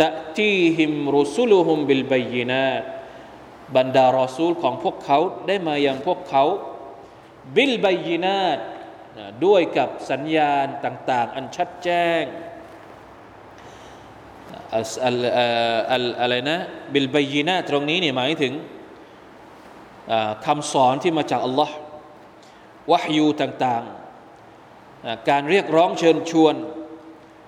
[0.00, 2.82] ตะทีหิมรุสุลุฮุมบิลบยินาต
[3.76, 6.44] บรรดารอซูลของพวกเขาได้มาอย่างพวกเขา
[7.56, 8.58] บิลบยินาต
[9.45, 12.23] ด้วยกับสัญญาณต่างๆ อันชัดแจ้ง
[16.21, 16.57] อะไรนะ
[16.93, 18.53] بالبينات ตรงนี้เนี่ยหมายถึง
[20.45, 21.75] คำสอนที่มาจากอัลลอฮ์
[22.91, 26.55] วะฮยูต่างๆ การเรียกร้องเชิญชวน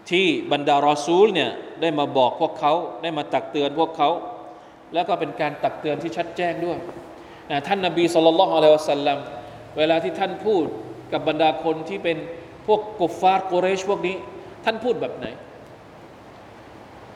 [0.09, 1.51] ที่บรรดารอซูลเนี่ย
[1.81, 4.09] ได้มาบอกพวกเขาได้มาตักเตือนพวกเขา
[4.93, 6.77] แล้วก็เป็นการตักเตือนที่ชัดแจ้งด้วย
[7.67, 9.17] ท่านนบีصلى الله عليه وسلم
[9.77, 10.65] เวลาที่ท่านพูด
[11.11, 12.17] กับบรรดาคนที่เป็น
[12.67, 14.15] พวกกุฟฟาร์กุเรชพวกนี้
[14.65, 15.27] ท่านพูดแบบไหน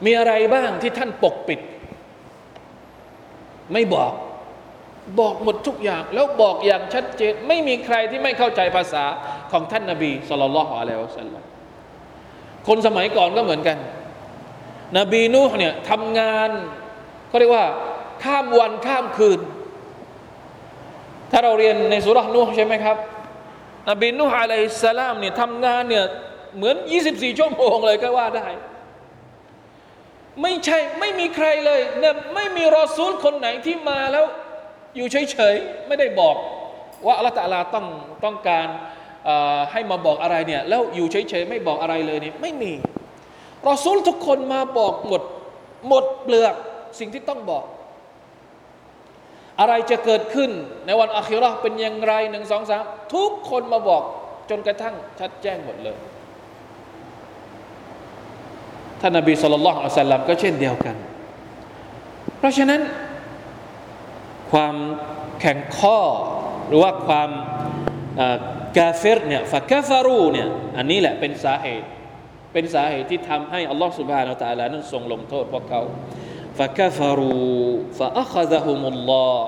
[0.05, 1.59] มีอะไรบ้างที่ท่านปกปิด
[3.73, 4.13] ไม่บอก
[5.19, 9.05] บอกหมดทุกอย่าง แล้วบอกอย่างชัดเจน ไม่มีใครที่ไม่เข้าใจภาษา
[9.51, 11.43] ของท่านนาบีสุลต่านละฮ์อะลัยฮิวสัลลัม
[12.67, 13.77] คนสมัยก่อนก็เหมือนกัน
[14.97, 16.49] นบีนูห์เนี่ยทำงาน
[17.27, 17.65] เขาเรียกว่า
[18.23, 19.39] ข้ามวันข้ามคืน
[21.31, 22.97] ถ้าเราเรียนในสุรษนูห์ใช่ไหมครับ
[23.87, 26.05] นบีนูห์อะลัยฮิสสลามเนี่ยทำงานเนี่ย
[26.57, 26.75] เหมือน
[27.07, 28.47] 24 ชั่วโมงเลยก็ว่าได้
[30.41, 34.25] ไม่ใช่ไม่มีใครเลยเนี่ยไม่มีรอซูลคนไหนที่มาแล้ว
[34.95, 36.35] อยู่เฉยๆ ไม่ได้บอก
[37.05, 37.85] ว่าอัลตลาต้อง
[38.23, 38.67] ต้องการ
[39.71, 42.73] ให้มาบอกอะไรเนี่ยแล้วอยู่เฉยๆ ไม่บอกอะไรเลยเนี่ยไม่มี
[43.67, 45.21] รอซูลทุกคนมาบอกหมด
[45.87, 46.55] หมดเปลือก
[46.99, 47.63] สิ่งที่ต้องบอก
[49.59, 50.51] อะไรจะเกิดขึ้น
[50.85, 52.83] ในวันอาคิรอเป็นอย่างไรหนึ่งสองสาม
[53.15, 54.03] ทุกคนมาบอก
[54.49, 55.97] จนกระทั่งชัดแจ้งหมดเลย
[59.01, 60.95] ท่านนบีสุลต่านละอัลสลัมก็เช่นเดียวกัน
[62.37, 62.81] เพราะฉะนั้น
[64.51, 64.75] ความ
[65.39, 65.99] แข็งข้อ
[66.67, 67.29] หรือว่าความ
[68.77, 71.87] กาเฟรเนี่ยฟะกาฟารูเนี่ยอันนี้แหละเป็นสาเหตุ
[72.53, 75.81] เป็นสาเหตุที่ทำให้อัลลอฮฺสุบฮานาอัลตะลานั้นทรงลงโทษพวกเขา
[76.59, 77.31] ฟะกาฟารู
[77.97, 79.47] ฟะอัคซะฮุมุลลอฮ์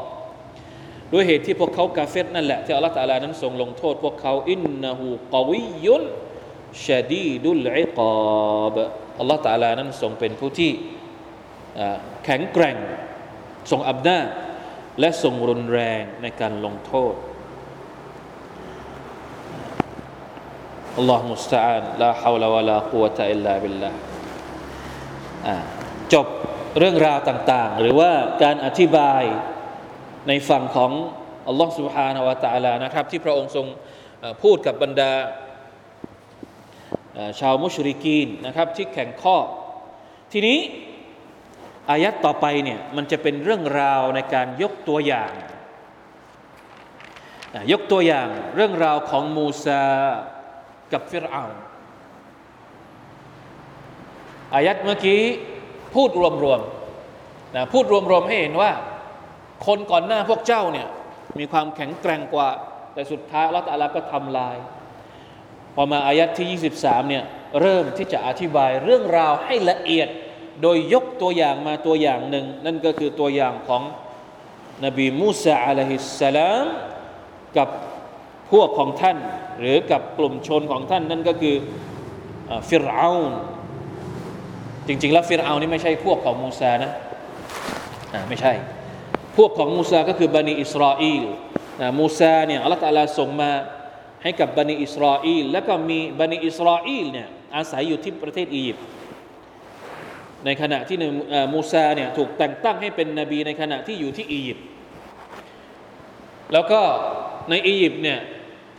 [1.14, 6.04] ด้วยเหตุที่พวกเขากาเฟรนั่นแหละที่อัลลอฮฺตะลานั้นทรงลงโทษ พวกเขาอินนะฮูกวิยุน
[6.88, 8.00] ชดีดุลอิก
[8.64, 8.76] อบ
[9.20, 10.72] อัลลอฮฺตะลานั้นทรงเป็นผู้ที่
[12.26, 12.78] แข็งแกร่ง
[13.72, 14.28] ทรงอำนาจ
[15.00, 17.14] และทรงรุนแรงในการลงโทษ
[20.98, 23.92] อัลลอฮฺมุสตาอันลาฮาวลาวะลากุวะตะอิลลาบิลลา
[26.14, 26.28] จบ
[26.78, 28.12] เรื่องราวต่างๆ หรือว่า
[28.44, 29.24] การอธิบาย
[30.28, 30.92] ในฝั่งของ
[31.48, 33.66] อัลลอฮ์สุบฮานาวะตาลานะครับ ที่พระองค์ทรง
[34.44, 35.12] พูดกับบรรดา
[37.40, 39.38] ชาวมุชริกีนนะครับ ที่แข่งข้อ
[40.32, 40.60] ทีนี้
[41.90, 45.32] อายัดต่อไปเนี่ยมันจะเป็นเรื่องราวในการยกตัวอย่าง
[47.72, 49.86] ยกตัวอย่างเรื่องราวของมูซา
[50.92, 51.44] กับฟิรเอา
[54.56, 55.22] อายัดเมื่อกี้
[55.96, 56.10] พูด
[56.44, 58.72] รวมๆนะพูดรวมๆให้เห็นว่า
[59.66, 60.88] คนก่อนหน้าพวกเจ้าเนี่ย
[61.40, 62.50] มีความแข็งแกร่งกว่า
[62.94, 64.58] แต่สุดท้ายละตัลลาก็ทำลาย
[65.76, 67.24] พอมาอายัดที่ 23เนี่ย
[67.62, 70.08] เริ่มที่จะอธิบายเรื่องราวให้ละเอียด
[70.62, 73.84] โดยยกตัวอย่างมาตัวอย่างหนึ่ง นั่นก็คือตัวอย่างของ
[74.86, 76.66] นบีมูซาอะลัยฮิสสลาม
[77.58, 77.70] กับ
[78.52, 79.18] พวกของท่าน
[79.60, 81.56] หรือกับกลุ่มชนของท่านนั่นก็คือ
[82.70, 83.10] ฟิรเอา
[84.88, 86.92] จริง ๆ แล้วฟิรเอานี่ไม่ใช่พวกของมูซานะ
[88.30, 88.54] ไม่ใช่
[89.38, 91.24] พวกของมูซาก็คือบันิอิสราเอล
[92.00, 93.52] มูซาเนี่ยอัลลอฮฺตาลาส่งมา
[94.24, 98.86] ให้กับบันิอิสราเอลแล้วก็มีบันิอิสราเอลเนี่ยอาศัยอยู่ที่ประเทศอียิปต์
[100.46, 100.98] ในขณะที่
[101.54, 104.66] มูซาเนี่ยถูกแต่งตั้งให้เป็นนบีในขณะที่อยู่ที่อียิปต์
[106.54, 106.82] แล้วก็
[107.50, 108.20] ในอียิปต์เนี่ย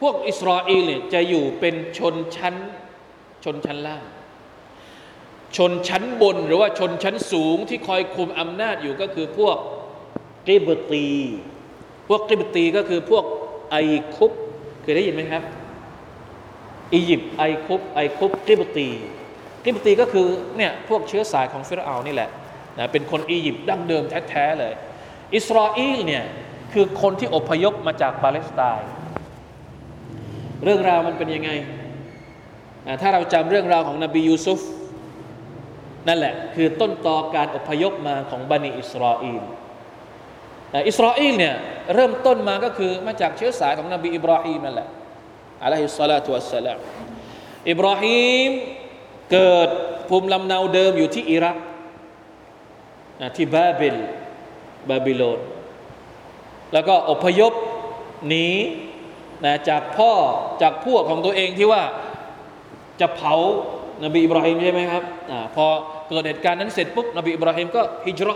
[0.00, 2.54] พวกอิสราเอลเนี่ยจะอยู่เป็นชนชั้น
[3.44, 4.04] ชนชั้นล่าง
[5.56, 9.56] ชนชั้นบนหรือว่าชนชั้นสูงที่คอยคุมอำนาจอยู่ก็คือพวก
[10.46, 11.06] กิบตี
[12.08, 13.24] พวกกิบตีก็คือพวก
[13.70, 13.76] ไอ
[14.16, 14.32] คุบ
[14.82, 15.42] เคยได้ยินไหมครับ
[16.92, 18.88] อียิปต์ไอคุบไอคุบกิบตี
[19.64, 22.30] กิบตีก็คือเนี่ยพวกเชื้อสายของฟิรเอานี่แหละ
[22.78, 24.72] นะเป็นคนอียิปต์ดั้งเดิมแท้ๆเลย
[25.34, 26.24] อิสราเอลเนี่ย
[26.72, 28.90] คือคนที่อพยพมาจากปาเลสไตน์
[30.64, 31.50] เรื่องราวมันเป็นยังไง
[33.00, 34.60] ถ้าเราจำเรื่องราวของนบียูซุฟ
[36.08, 39.42] นั่นแหละคือต้นตอการอพยพมาของบันิอิสราเอล
[40.88, 41.54] อิสราเอลเนี่ย
[41.94, 44.88] เริ่มต้นมาก็คือมาจากเชื้อสายของนบีอิบราฮิมนั่นแหละ
[45.64, 46.78] عليه الصلاة والسلام
[47.70, 48.50] อิบราฮิม
[49.32, 49.68] เกิด
[50.08, 51.56] ภูมิลำเนาเดิมอยู่ที่อิรัก
[53.36, 53.96] ที่บาบิล
[54.88, 55.40] บาบิโลน
[56.72, 57.52] แล้วก็อพยพ
[58.28, 58.48] หนี
[59.44, 60.12] นะจากพ่อ
[60.62, 61.82] จากพวกของตัวเองที่ว่า
[63.00, 63.34] จะเผา
[64.04, 65.66] นบีอิบราฮิมใช่ไหมครับอพอ
[66.08, 68.34] เกิดเหตุการณ์นั้นเสร็จปุ๊บนบีอิบราฮิมก็ฮิจรั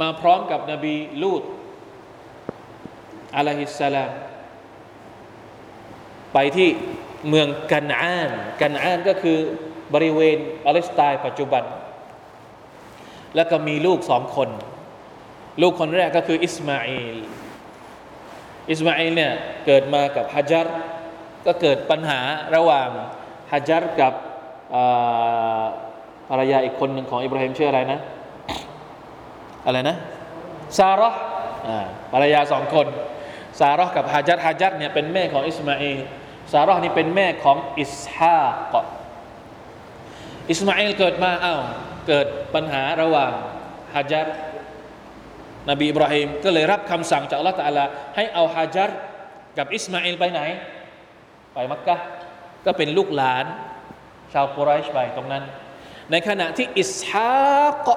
[0.00, 1.42] มาพร้อมกับนบีลูด
[3.36, 4.10] عليه السلام
[6.32, 6.68] ไปที่
[7.28, 9.38] เมืองกันอาน กันอานก็คือ
[9.94, 11.64] บริเวณปาเลสไตน์ปัจจุบัน
[13.36, 14.48] แล้วก็มีลูกสองคน
[15.62, 17.16] ลูกคนแรกก็คืออิสมาอิล
[18.70, 19.32] อิสมาอิลเนี่ย
[19.66, 20.66] เกิดมากับฮัจัร
[21.46, 22.20] ก็เกิดปัญหา
[22.54, 22.88] ระหว่าง
[23.52, 24.12] ฮัจัรกับ
[26.30, 28.00] ภรรยาอีกคนหนึ่งของอิบราฮิมชื่ออะไรนะ
[29.66, 29.96] อะไรนะ
[30.78, 31.10] ซาระ
[32.12, 32.86] ภรรยาสองคน
[33.60, 35.98] ซาระกับฮัจัรฮัจัรเนี่ยเป็นแม่ของอิสมาอิล
[36.52, 38.74] ซาระนี่เป็นแม่ของอิสฮาก
[40.50, 41.60] อิสมาอิลเกิดมาอ้าว
[42.08, 43.32] เกิดปัญหาระหว่าง
[43.94, 44.26] ฮัจัร
[45.70, 47.84] นบีอิบราฮิมก็เลยรับคำสั่งจากอัลลอฮฺตะลา
[48.16, 48.90] ให้เอาฮัจัร
[49.58, 50.40] กับอิสมาอิลไปไหน
[51.54, 51.96] ไปมักกะ
[52.66, 53.44] ก็เป็นลูกหลาน
[54.32, 55.44] ชาวกุไรชไปตรงนั้น
[56.10, 57.88] ในขณะที่อิสฮาก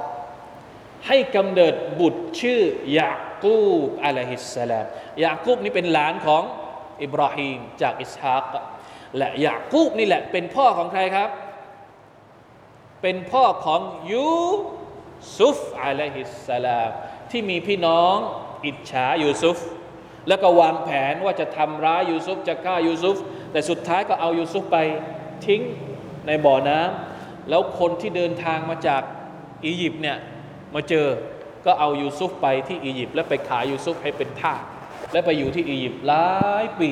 [1.07, 2.61] ให้กำเนิดบุตรชื่อ
[2.99, 4.85] ยากูบอะลัยฮิสสลาม
[5.23, 6.43] ยากูบนี่เป็นหลานของ
[7.03, 8.53] อิบราฮิมจากอิสฮาก
[9.17, 11.29] และยากูบนี่แหละเป็นพ่อของใครครับ
[13.01, 14.29] เป็นพ่อของยู
[15.37, 16.89] ซุฟอะลัยฮิสสลาม
[17.31, 18.15] ที่มีพี่น้อง
[18.65, 19.57] อิจฉายูซุฟ
[20.27, 23.17] แล้วก็วางแผนว่าจะทำร้ายยูซุฟจะฆ่ายูซุฟ
[23.51, 24.77] แต่สุดท้ายก็เอายูซุฟไป
[25.45, 25.61] ทิ้ง
[26.27, 29.01] ในบ่อน้ำแล้วคนที่เดินทางมาจาก
[29.65, 30.17] อียิปต์เนี่ย
[30.75, 31.07] มาเจอ
[31.65, 34.61] ก็เอายูซุฟไปที่อียิปต์แล้วไปขายยูซุฟให้เป็นทาส
[35.11, 36.27] และไปอยู่ที่อียิปต์หลา
[36.63, 36.89] ยปี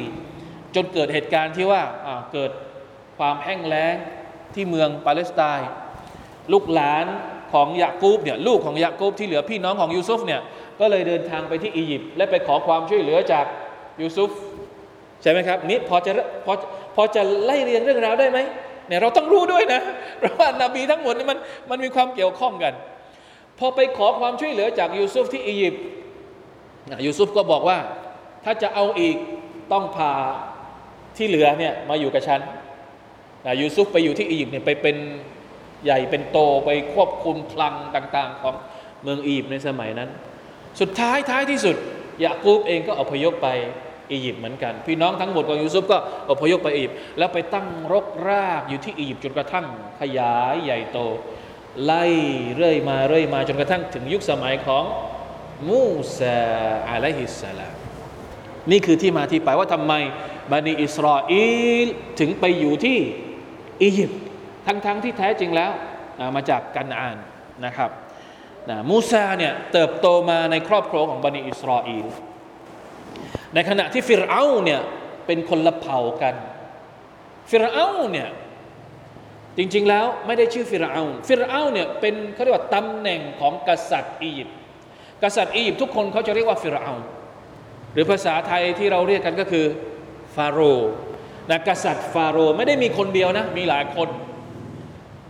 [0.76, 1.82] จนเกิดเหตุการณ์ที่ว่า
[2.34, 2.52] เกิด
[3.18, 3.96] ความแห้งแล้ง
[4.54, 5.70] ที่เมืองปาเลสไตน์
[6.54, 7.06] ลูกหลาน
[7.54, 10.42] ของยากูบเนี่ยลูกของยากูบที่เหลือพี่น้องของยูซุฟเนี่ย
[10.80, 13.46] ก็เลยเดินทางไปที่อียิปต์และไปขอความช่วยเหลือจาก
[14.02, 14.32] ยูซุฟ
[15.22, 16.12] ใช่ไหมครับนี่พอจะ
[16.46, 16.54] พอ
[16.96, 18.40] พอจะไล่เรียงเรื่องราวได้ไหม
[18.88, 19.82] เนี่ยเราต้องรู้ด้วยนะ
[20.20, 22.74] เพราะว่านาบีทั้งหมดนี่มันมันมีความเกี่ยวข้องกัน
[23.60, 25.84] พอไปขอความช่วยเหลือจากยูซุฟที่อียิปต์
[27.06, 27.78] ยูซุฟก็บอกว่า
[28.44, 29.18] ถ้าจะเอาอีก
[29.72, 30.14] ต้องพา
[31.18, 32.42] ที่เหลือเนี่ยมาอยู่กับฉัน
[33.62, 34.96] ยูซุฟไปอยู่ที่อียิปต์เนี่ยไปเป็น
[35.86, 38.56] ใหญ่เป็นโตไปควบคุมพลังต่าง ๆ ของ
[39.04, 40.10] เมืองอียิปต์ในสมัยนั้น
[40.80, 41.76] สุดท้ายท้ายที่สุด
[42.24, 43.50] ยากูบเองก็อพยพไป
[44.12, 45.98] อียิปต์เหมือนกัน พี่น้องทั้งหมดของยูซุฟก็
[46.30, 49.66] อพยพไปอียิปต์แล้วไปตั้งรกรากอยู่ที่อียิปต์จนกระทั่ง
[50.02, 51.00] ขยายใหญ่โต
[51.84, 52.06] ไล่
[52.56, 54.84] เรื่อยมาเรื่อยมาจนกระทั่งถึงยุคสมัยของ
[55.68, 55.84] มู
[56.18, 56.40] ซา
[56.90, 57.76] อะลัยฮิสสลาม
[58.72, 59.94] นี่คือที่มาที่ไปว่าทำไม
[60.52, 61.34] บันิอิสราเอ
[61.86, 61.88] ล
[62.20, 62.98] ถึงไปอยู่ที่
[63.82, 64.22] อียิปต์
[64.68, 65.72] ทั้งๆทที่แท้จริงแล้ว
[66.36, 67.18] มาจากกันอาน
[67.66, 67.90] นะครับ
[68.70, 72.06] นะมูซาเนี่ยเติบโตมาในครอบครัวของบันิอิสราเอล
[73.54, 74.82] ในขณะที่ฟิรเอาเนี่ย
[75.26, 76.36] เป็นคนละเผ่ากัน
[77.50, 78.30] ฟิรเอาเนี่ย
[79.58, 84.58] จริง ๆ แล้วไม่ได้ชื่อฟิรเอาฟิรเอาเนี่ยเป็นเขาเรียกว่าตำแหน่งของกษัตริย์อียิปต์
[85.24, 86.92] กษัตริย์อียิปต์ทุกคนเขาจะเรียกว่าฟิรเอา
[87.94, 89.66] หรือภาษาไทยที่เราเรียกกันก็คือ
[90.36, 90.92] ฟาโรห์
[91.50, 94.10] นะกษัตริย์ฟาโรห์ไม่ได้มีคนเดียวนะมีหลายคน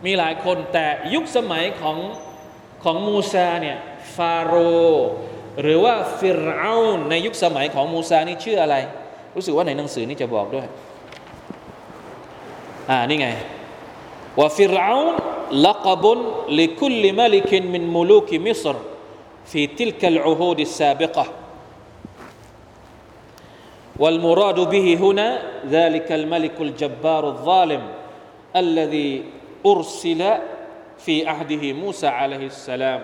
[0.05, 1.97] มีหลายคนแต่ยุคสมัยของ
[2.83, 3.77] ของมูซาเนี่ย
[4.15, 4.53] ฟาโร
[4.91, 4.95] ห
[5.66, 6.74] รือว่าฟิรเอา
[7.10, 8.76] ในยุคสมัยของมูซานี่ชื่ออะไร
[9.34, 10.66] รู้สึกว่าในหนังสือนี่จะบอกด้วย
[12.90, 13.28] อ่านี่ไง
[14.38, 14.94] ว่าฟิรเอา
[15.66, 16.18] ลักบุน
[16.60, 18.78] ลิคุลมลิกินมินมุลูกิมิสร
[19.52, 21.26] في تلك العهود السابقة
[23.98, 27.82] والمراد به هنا ذلك الملك الجبار الظالم
[28.56, 29.24] الذي
[29.66, 30.22] أرسل
[30.98, 33.00] في عهده موسى عليه السلام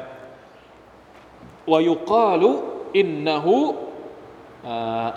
[1.71, 2.49] วยุกาลุ
[2.97, 3.55] อินนะฮู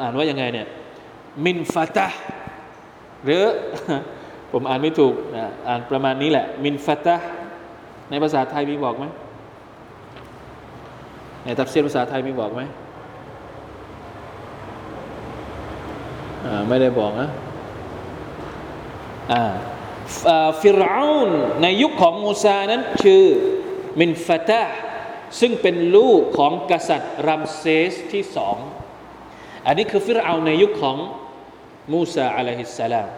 [0.00, 0.66] อ่านว่ายังไงเนี่ย
[1.44, 2.08] มินฟาตะ
[3.24, 3.44] หรือ
[4.52, 5.14] ผมอ่านไม่ถูก
[5.68, 7.16] อ่านประมาณนี้แหละ มินฟาตะ
[8.10, 9.04] ในภาษาไทยมีบอกไหม
[11.44, 12.62] ในตับเซียนภาษาไทยมีบอกไหม
[16.68, 17.28] ไม่ได้บอกนะ
[20.60, 21.30] ฟิรเอาน
[21.62, 23.24] ในยุคของมูซานั้นชื่อ
[24.00, 24.62] มินฟาตะ
[25.40, 28.56] ซึ่งเป็นลูกของกษัตริย์รัมเซสที่สอง
[29.66, 30.96] อันนี้คือฟิรเอาในยุคของ
[31.92, 33.08] มูซาอะลัยฮิสสลาม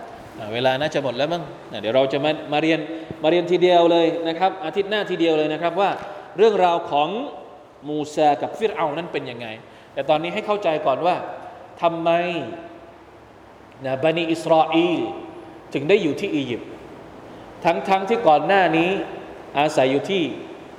[0.55, 1.43] เวลาน่าจะหมดแล้วมั้ง
[1.81, 2.81] เดี๋ยวเราจะมามาเรียน
[3.23, 5.91] มาเรียนทีเดียวเลยนะครับ อาทิตย์หน้าทีเดียวเลยนะครับว่า
[6.37, 7.09] เรื่องราวของ
[7.89, 9.47] มูซากับฟิรเอานั้นเป็นยังไง
[9.95, 11.17] แต่ตอนนี้ให้เข้าใจก่อนว่า
[11.83, 12.11] ทำไม
[13.87, 15.01] นะบันิอิสราเอล
[15.75, 16.69] ถึงได้อยู่ที่อียิปต์
[17.65, 18.91] ทั้งๆทที่ก่อนหน้านี้
[19.59, 20.23] อาศัยอยู่ที่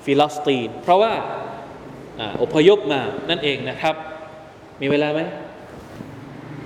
[0.04, 1.12] ฟิลิสตีน เพราะว่า
[2.42, 3.94] อพยพมานั่นเองนะครับ
[4.80, 5.20] มีเวลาไหม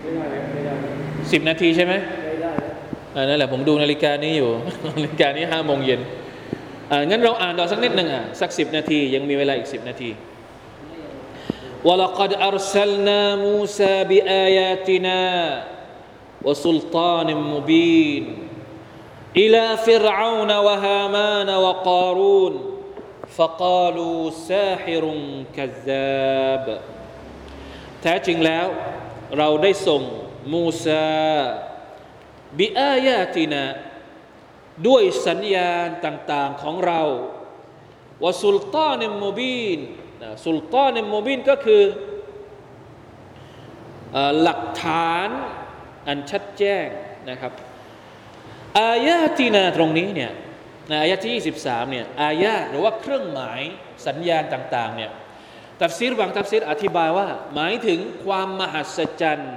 [0.02, 0.74] ไม่ได้ไม่ได้
[1.32, 2.52] สิบนาทีใช่ไหมไม่ได้
[3.28, 4.50] นั่นแหละผมดูนาฬิกานี้อยู่
[4.96, 6.00] นาฬิกานี้ห้าโมงเย็น
[6.90, 10.10] อ่างั้นเราอ่านต่อสักนิดหนึ่งอ่ะสักสิบนาที ยังมีเวลาอีกสิบนาที
[11.88, 15.20] ولقد أرسلنا موسى بآياتنا
[16.44, 18.24] وسلطان مبين
[19.36, 22.52] إلى فرعون وهامان وقارون
[23.36, 25.04] فقالوا ساحر
[25.56, 26.66] كذاب
[28.02, 28.66] แท้จริงแล้ว
[29.38, 30.02] เราได้ส่ง
[30.52, 31.06] มูซา
[32.58, 33.64] บิอายาตินา
[34.86, 37.02] ด้วยสัญญาณต่างๆของเรา
[38.24, 39.78] วสุลตานมูบีน
[40.44, 41.82] สุลตานมูบีนก็คือ
[44.42, 45.28] หลักฐาน
[46.06, 46.86] อันชัดแจ้ง
[47.30, 47.52] นะครับ
[48.78, 50.32] อายาตินาตรงนี้เนี่ย
[50.89, 53.61] ในอายะที่ 23เนี่ยอายาหรือว่าเครื่องหมาย
[54.07, 55.11] สัญญาณต่างๆเนี่ย
[55.81, 59.55] ตัฟซีรบางตัฟซีรอธิบายว่า หมายถึงความมหัศจรรย์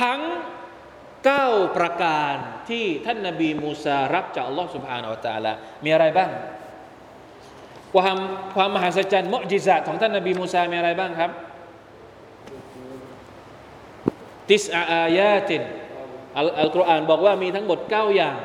[0.00, 0.20] ทั้ง
[1.18, 2.34] 9 ประการ
[2.68, 5.52] ที่ท่านนาบีมูซารับจากอัลลอฮ์สุบฮานาอัลตะลา
[5.84, 6.30] มีอะไรบ้าง
[7.94, 8.18] ความ
[8.56, 11.30] ความมหัศจรรย์มุจิซาของท่านนาบีมูซามีอะไรบ้างครับ
[14.50, 15.62] ติสอาอายาติน
[16.38, 18.36] อัลกุรอานบอกว่ามีทั้งหมด 9 อย่าง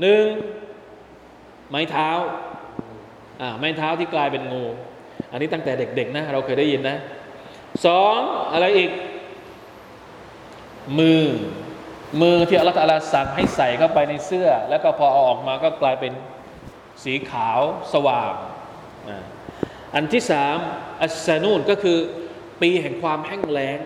[0.00, 0.26] หนึ่ง
[1.70, 2.10] ไม้เท้า
[3.40, 4.64] อ่าไม้เท้าที่กลายเป็นงู
[5.32, 6.96] อันนี้ตั้งแต่เด็กๆนะ เราเคยได้ยินนะ
[7.86, 8.16] สอง
[8.52, 8.90] อะไรอีก
[10.98, 11.24] มือ
[12.20, 16.12] มือที่อัลลอฮฺสั่งให้ใส่เข้าไปในเสื้อ แล้วก็พอเอาออกมาก็กลายเป็น
[17.04, 17.60] สีขาว
[17.92, 18.32] สว่าง
[19.94, 20.56] อันที่สาม
[21.02, 21.98] อัสซานูนก็คือ
[22.60, 23.78] ปีแห่งความแห้งแล้ง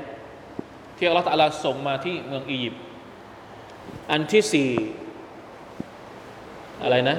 [0.96, 2.82] ที่อัลลอฮฺส่งมาที่เมืองอียิปต์
[4.10, 4.70] อันที่สี่
[6.82, 7.16] อะไรนะ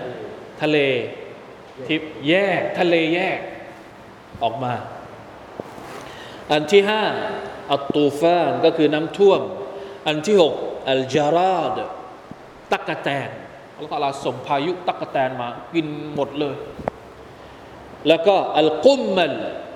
[0.62, 0.78] ทะเล
[1.88, 3.40] ทิพแยกทะเลแยก
[4.44, 4.74] ออกมา
[6.52, 7.04] อันที่ห้า
[7.72, 9.42] อัตตูฟานก็คือน้ำท่วม
[10.08, 10.54] อันที่หก
[10.92, 11.78] อัลจาราด
[12.74, 13.30] ตักกะแตน
[13.78, 16.56] อัลลอฮฺส่งพายุตักกะแตนมา กินหมดเลย
[18.08, 19.34] แล้วก็อัลกุมมัล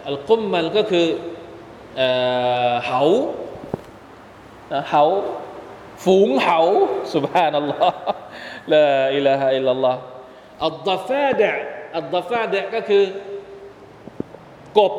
[0.08, 1.08] อัลกุมมัลก็คือ
[2.86, 3.02] เหา
[4.90, 5.04] เหา
[6.04, 6.60] ฝูงเหา
[7.14, 8.00] สุบฮานัลลอฮ์
[8.74, 10.00] ลาอิลาฮะอิลลัลลอฮ์
[10.66, 11.52] อัลดฟาดะ
[11.98, 13.04] อัลดฟาดะก็คือ
[14.80, 14.94] กบ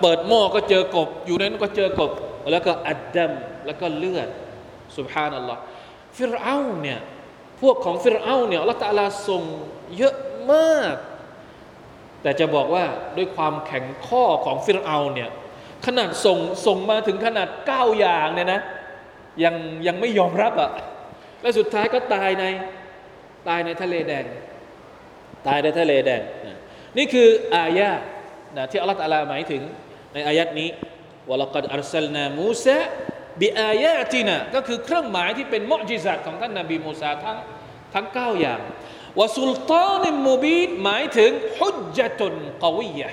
[0.00, 2.12] เปิดหม้อก็เจอกบ อยู่ในนั้นก็เจอกบ
[2.52, 3.32] แล้วก็อัดดัม
[3.66, 4.28] แล้วก็เลือด
[4.96, 5.60] สุบฮานัลลอฮ์
[6.16, 6.98] ฟิรเอาเนี่ย
[7.60, 9.42] พวกของฟิรเอาเนี่ยอัลลอฮฺตาลาส่ง
[9.96, 10.16] เยอะ
[10.52, 10.96] มาก
[12.22, 12.84] แต่จะบอกว่า
[13.16, 15.30] ด้วยความแข็งข้อของฟิรเอาเนี่ย
[15.86, 18.60] ขนาดส่งส่งมาถึงขนาดเก้าอย่างเนี่ยนะ
[19.44, 19.54] ยัง
[19.86, 20.70] ยังไม่ยอมรับอะ่ะ
[21.40, 22.44] และสุดท้ายก็ตายใน
[23.48, 24.24] ตายในทะเลแดง
[25.46, 26.22] ตายในทะเลแดง
[26.96, 27.90] นี่คืออายะ
[28.56, 29.62] นะที่อัลลอฮฺตาลาหมายถึง
[30.14, 30.68] ในอายัดนี้
[31.30, 32.78] วะลักัดอัลสลนามูซา
[33.40, 37.38] บิอายะตินะก็คือเครื่องหมายที่เป็นมุจิซัตของท่านนบีมูซาทั้ง
[37.94, 38.60] ทั้งเก้าอย่าง
[39.20, 42.34] วะสุลตานิมูบีดหมายถึงฮุจจตุน
[42.64, 43.10] กวียะ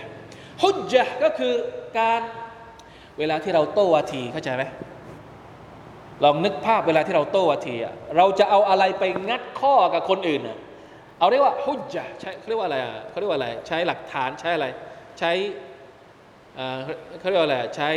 [0.63, 1.53] ฮุจจ์ก็คือ
[1.97, 2.21] การ
[3.19, 4.63] เวลาที่เราโต้วาทีเข้าใจไหม
[6.23, 7.75] ลองนึกภาพเวลาที่เราโต้วาที
[8.17, 10.41] เราจะเอาอะไรไปงัดข้อกับคนอื่น
[11.19, 12.77] เอาเรียกว่าฮุจจ์ใช้เขาเรียกว่าอะไร
[13.09, 14.67] เขาเรียกว่าอะไร ใช้หลักฐานใช้อะไร
[15.19, 15.31] ใช้
[17.19, 17.89] เขาเรียกว่าอะไรใช้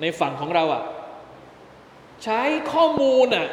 [0.00, 0.82] ในฝั่งของเราอะ
[2.24, 2.40] ใช้
[2.72, 3.46] ข้อมูลอะ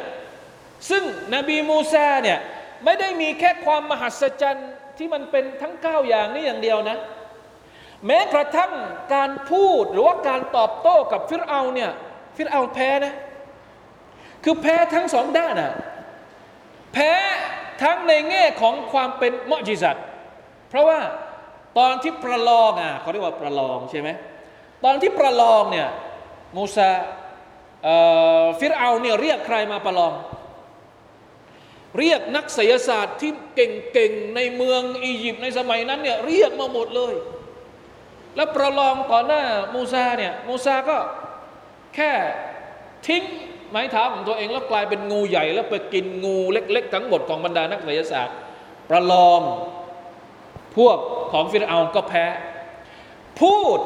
[0.90, 1.02] ซึ่ง
[1.34, 2.38] นบีมูซาเนี่ย
[2.84, 6.98] ไม่ได้มีแค่ความมหัศจรรย์ที่มันเป็นทั้งเก้าอย่างนี้อย่างเดียวนะ
[8.06, 8.72] แม้กระทั่ง
[9.14, 11.90] การพูดหรือว่าการตอบโต้กับฟิรเอาเนี่ย
[12.36, 13.14] ฟิรเอาแพ้นะ
[14.44, 15.72] คือแพ้ทั้งสองด้านอะ
[16.92, 17.12] แพ้
[17.82, 19.96] ทั้งในแง่ของความเป็นมอจิซัต
[20.68, 21.00] เพราะว่า
[21.78, 24.08] ตอนที่ประลองอะเขาเรียกว่าประลองใช่ไหม
[24.84, 25.88] ตอนที่ประลองเนี่ย
[26.56, 26.90] มูซา
[28.58, 30.12] ฟิรเอาเนี่ยเรียกใครมาประลอง
[31.98, 37.14] เรียกนักศิลศาสตร์ที่เก่งๆในเมืองอียิปต์ในสมัยนั้นเนี่ยเรียกมาหมดเลย
[38.36, 39.42] แล้วประลองต่อหน้า
[39.74, 40.98] มูซาเนี่ยมูซาก็
[41.94, 42.12] แค่
[43.06, 43.22] ทิ้ง
[43.72, 48.36] ไม้เท้าของตัวเองแล้วกลายเป็นงูใหญ่ แล้วไปกินงูเล็ก ๆ ทั้งหมดของบรรดานักวิทยาศาสตร์
[48.90, 49.40] ประลอง
[50.76, 50.96] พวก
[51.32, 52.26] ของฟิรเอาก็แพ้
[53.40, 53.78] พูด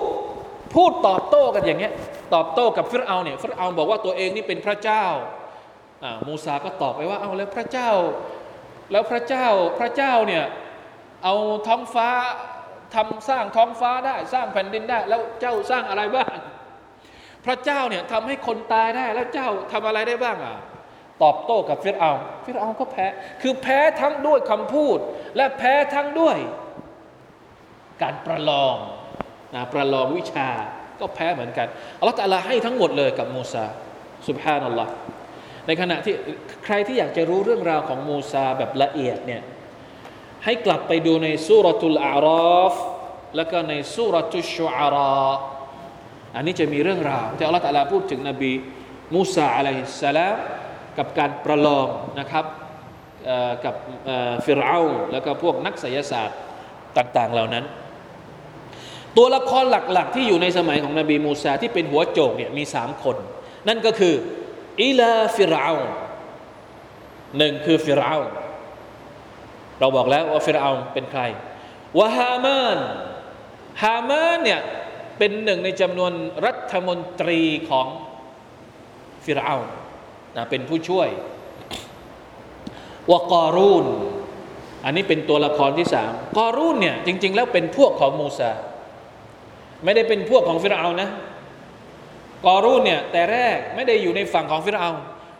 [0.75, 1.93] พูดตอบโต้กันอย่างเงี้ย
[2.35, 5.05] ตอบโต้กับฟิรเอาเนี่ยฟิรเอาบอกว่าตัวเองนี่เป็นพระเจ้า
[6.05, 7.91] อ่ามูซาก็ตอบไปว่าเอาแล้วพระเจ้า
[8.93, 9.47] แล้วพระเจ้า
[9.79, 10.45] พระเจ้าเนี่ย
[11.25, 11.35] เอา
[11.67, 12.09] ท้องฟ้า
[12.95, 16.33] ทำสร้างท้องฟ้าได้ สร้างแผ่นดินได้ แล้วเจ้าสร้างอะไรบ้าง
[17.47, 20.57] พระเจ้าเนี่ยทำให้คนตายได้แล้วเจ้าทำอะไรได้บ้างอะ
[21.23, 22.13] ตอบโต้กับฟิรเอา
[22.45, 23.07] ฟิรเอาก็แพ้
[23.43, 24.99] คือแพ้ทั้งด้วยคำพูด
[25.37, 26.37] และแพ้ทั้งด้วย
[28.03, 28.77] การประลอง
[29.55, 30.49] นะประลองวิชา
[31.01, 31.67] ก็แพ้เหมือนกัน
[31.99, 33.65] อัลลอฮฺตะลาให้ทั้งหมดเลยกับมูซา
[34.29, 34.93] สุบฮานัลลอฮ์
[35.67, 36.15] ในขณะที่
[36.65, 39.43] ใครที่อยากจะรู้เรื่องราวของมูซาแบบละเอียดเนี่ย
[40.45, 42.29] ให้กลับไปดูในสุรทูลอาร
[42.59, 42.75] อฟ
[43.37, 45.17] แล้วก็ในสุรทุชอารา
[46.37, 48.53] อันนี้จะมีเรื่องราวที่อัลลอฮฺตะลาพูดถึงนบี
[49.15, 50.37] มูซาعليه السلام
[50.99, 51.89] กับการประลอง
[52.21, 52.45] นะครับ
[53.65, 53.75] กับ
[54.45, 54.81] ฟิรเอา
[55.13, 56.39] แล้วก็พวกนักไสยศาสตร์
[56.97, 57.65] ต่าง ๆ เหล่านั้น
[59.17, 63.17] ตัวละครหลัก ๆ ที่อยู่ในสมัยของนบีมูซาที่เป็นหัวโจกเนี่ยมีสามคน
[63.69, 64.15] นั่นก็คือ
[64.83, 65.73] إلى فرعون
[67.39, 68.17] หนึ่งคือฟิรเอา
[69.81, 71.23] เราบอกแล้วว่าฟิรเอาเป็นใคร
[71.99, 74.61] وهامان ฮามานเนี่ย
[75.19, 76.13] เป็นหนึ่งในจำนวน
[76.47, 77.41] รัฐมนตรี
[77.71, 77.87] ของ
[79.25, 79.55] ฟิรเอา
[80.37, 81.09] นะเป็นผู้ช่วย
[83.11, 83.87] วกอรูน
[84.85, 88.51] อันนี้เป็นตัวละครที่สามกอรูนเนี่ยจริง ๆ แล้วเป็นพวกของมูซา
[89.85, 91.09] ไม่ได้เป็นพวกของฟิรเอานะ
[92.47, 94.91] กอรูนเนี่ยแต่แรกไม่ได้อยู่ในฝั่งของฟิรเอา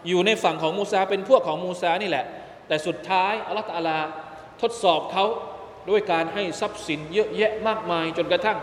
[0.09, 2.25] อยู่ในฝั่งของมูซาเป็นพวกของมูซานี่แหละ
[2.69, 3.99] แต่สุดท้ายอัลลอฮฺตาลา
[4.63, 5.25] ทดสอบเขา
[5.91, 8.59] ด้วยการให้ทรัพย์สินเยอะแยะมากมายจนกระทั่ง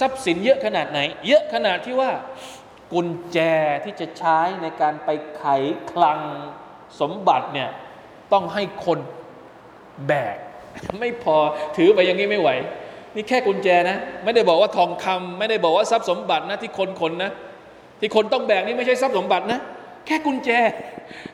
[0.00, 2.10] ทรัพย์สินเยอะขนาดไหน เยอะขนาดที่ว่า
[2.92, 3.38] กุญแจ
[3.84, 5.44] ที่จะใช้ในการไปไข
[5.90, 6.20] คลัง
[7.00, 7.70] สมบัติเนี่ย
[8.32, 8.98] ต้องให้คน
[10.06, 10.36] แบก
[11.00, 11.36] ไม่พอ
[11.76, 12.50] ถือไปอย่างนี้ไม่ไหว
[13.14, 17.30] นี่แค่กุญแจนะ ไม่ได้บอกว่าทองคำไม่ได้บอกว่าทรัพย์สมบัตินะที่คนคนนะ
[18.00, 19.60] ที่คนต้องแบกนี่ไม่ใช่ทรัพย์สมบัตินะ
[20.06, 20.50] แค่กุญแจ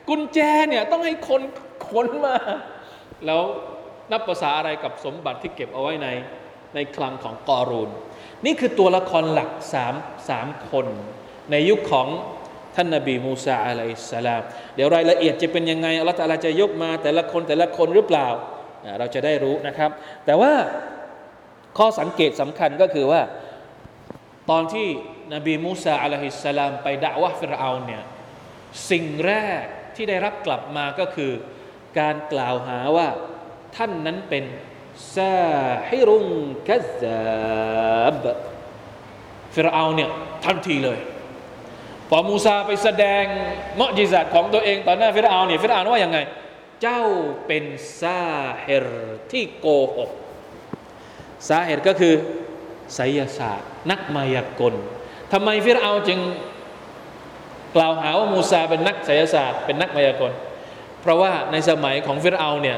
[0.09, 0.39] กุญแจ
[0.69, 1.41] เนี่ยต้องให้คน
[1.89, 2.35] ขนมา
[3.25, 3.41] แล้ว
[4.11, 6.07] นับภาษาอะไรกับสมบัติที่เก็บเอาไว้ใน
[6.75, 7.89] ในคลังของกอรูน
[8.45, 9.93] นี่คือตัวละครหลักสาม
[10.29, 10.85] สามคน
[11.51, 12.07] ในยุคของ
[12.75, 14.41] ท่านนาบีมูซาอะลัยสลาม
[14.75, 18.27] เดี๋ยวรายละเอียดจะเป็นยังไงอัลลอฮฺจะยกมาแต่ละคนแต่ละคนหรือเปล่า
[18.99, 19.89] เราจะได้รู้นะครับ
[20.25, 20.53] แต่ว่า
[21.77, 23.21] ข้อสังเกตสำคัญก็คือว่า
[24.49, 24.87] ตอนที่
[25.33, 28.03] นบีมูซาอะลัยฮิสลามไปด่าวะฟิรเอาเนี่ย
[28.89, 29.63] สิ่งแรก
[29.95, 31.31] ที่ได้รับกลับมาก็คือ
[31.99, 33.07] การกล่าวหาว่า
[33.75, 34.43] ท่านนั้นเป็น
[35.15, 35.37] ซา
[35.87, 36.25] ฮิรุง
[36.67, 38.23] กัซาบ
[39.53, 40.09] ฟิรเอาเนี่ย
[40.45, 40.99] ทันทีเลย
[42.09, 43.23] พอมูซาไปแสดง
[43.79, 46.19] มอจิซัตของตัวเองต่อหน้าฟิรเอาเนี่ยฟิรเอาว่ายังไง
[46.81, 47.03] เจ้า
[47.47, 47.63] เป็น
[47.99, 48.21] ซา
[48.59, 48.87] เฮร
[49.31, 50.11] ที่โกหก
[51.47, 52.13] ซาเฮรก็คือ
[52.95, 54.73] ไสยศาสตร์ นักมายากล
[55.33, 56.19] ทำไมฟิรเอาจึง
[57.75, 60.31] กล่าวหาว่ามูซาเป็นนักไสยศาสตร์เป็นนักมายากล
[61.01, 62.77] เพราะว่าในสมัยของฟิรเอาเนี่ย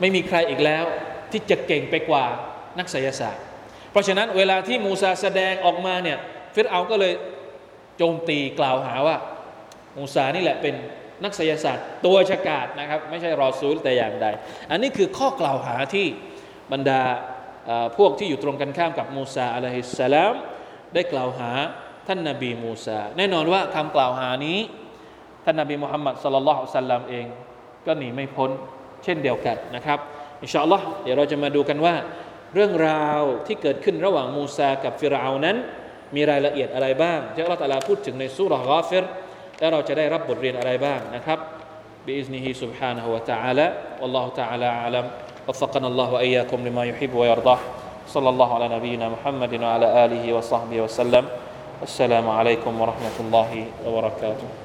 [0.00, 0.84] ไม่มีใครอีกแล้ว
[1.32, 2.24] ที่จะเก่งไปกว่า
[2.78, 3.44] นักไสยศาสตร์
[3.90, 6.18] เพราะฉะนั้นเวลาที่มูซาแสดงออกมาเนี่ย
[6.54, 7.12] ฟิรเอาก็เลย
[7.96, 9.16] โจมตีกล่าวหาว่า
[9.96, 10.74] มูซานี่แหละเป็น
[11.24, 14.26] นักไสยศาสตร์ ตัวฉกาจนะครับ ไม่ใช่รอซูลแต่อย่างใด
[14.70, 16.06] อันนี้คือข้อกล่าวหาที่
[16.72, 17.00] บรรดา
[17.98, 20.34] พวกที่อยู่ตรงกันข้ามกับมูซาอะลัยฮิสสลาม
[20.94, 21.50] ได้กล่าวหา
[22.08, 24.58] ท่านนาบีมูซาแน่นอนว่าคำกล่าวหานี้
[25.44, 27.26] ท่านนาบีมุฮัมมัดสลลัลลอฮุซัลลัมเอง
[27.86, 28.50] ก็หนีไม่พ้น
[29.04, 29.98] เช่นเดียวกันนะครับ
[30.43, 31.95] อินชาอัลลอฮ์เดี๋ยวเราจะมาดูกันว่า
[32.53, 35.57] เรื่องราวที่เกิดขึ้นระหว่างมูซากับฟิรเอานั้น
[36.15, 39.03] มีรายละเอียดอะไรบ้างที่อัลลอฮ์ตะลาพูดถึงในสุรกาฟิร
[39.59, 41.39] และเราจะได้รับบทเรียนอะไรบ้างนะครับ
[42.07, 45.05] بإذنه سبحانه وتعالى والله تعالى أعلم
[45.47, 47.57] وفقنا الله وإياكم لما يحب ويرضى
[48.07, 51.25] صلى الله على نبينا محمد وعلى آله وصحبه وسلم
[51.83, 54.60] السلام عليكم ورحمة الله وبركاته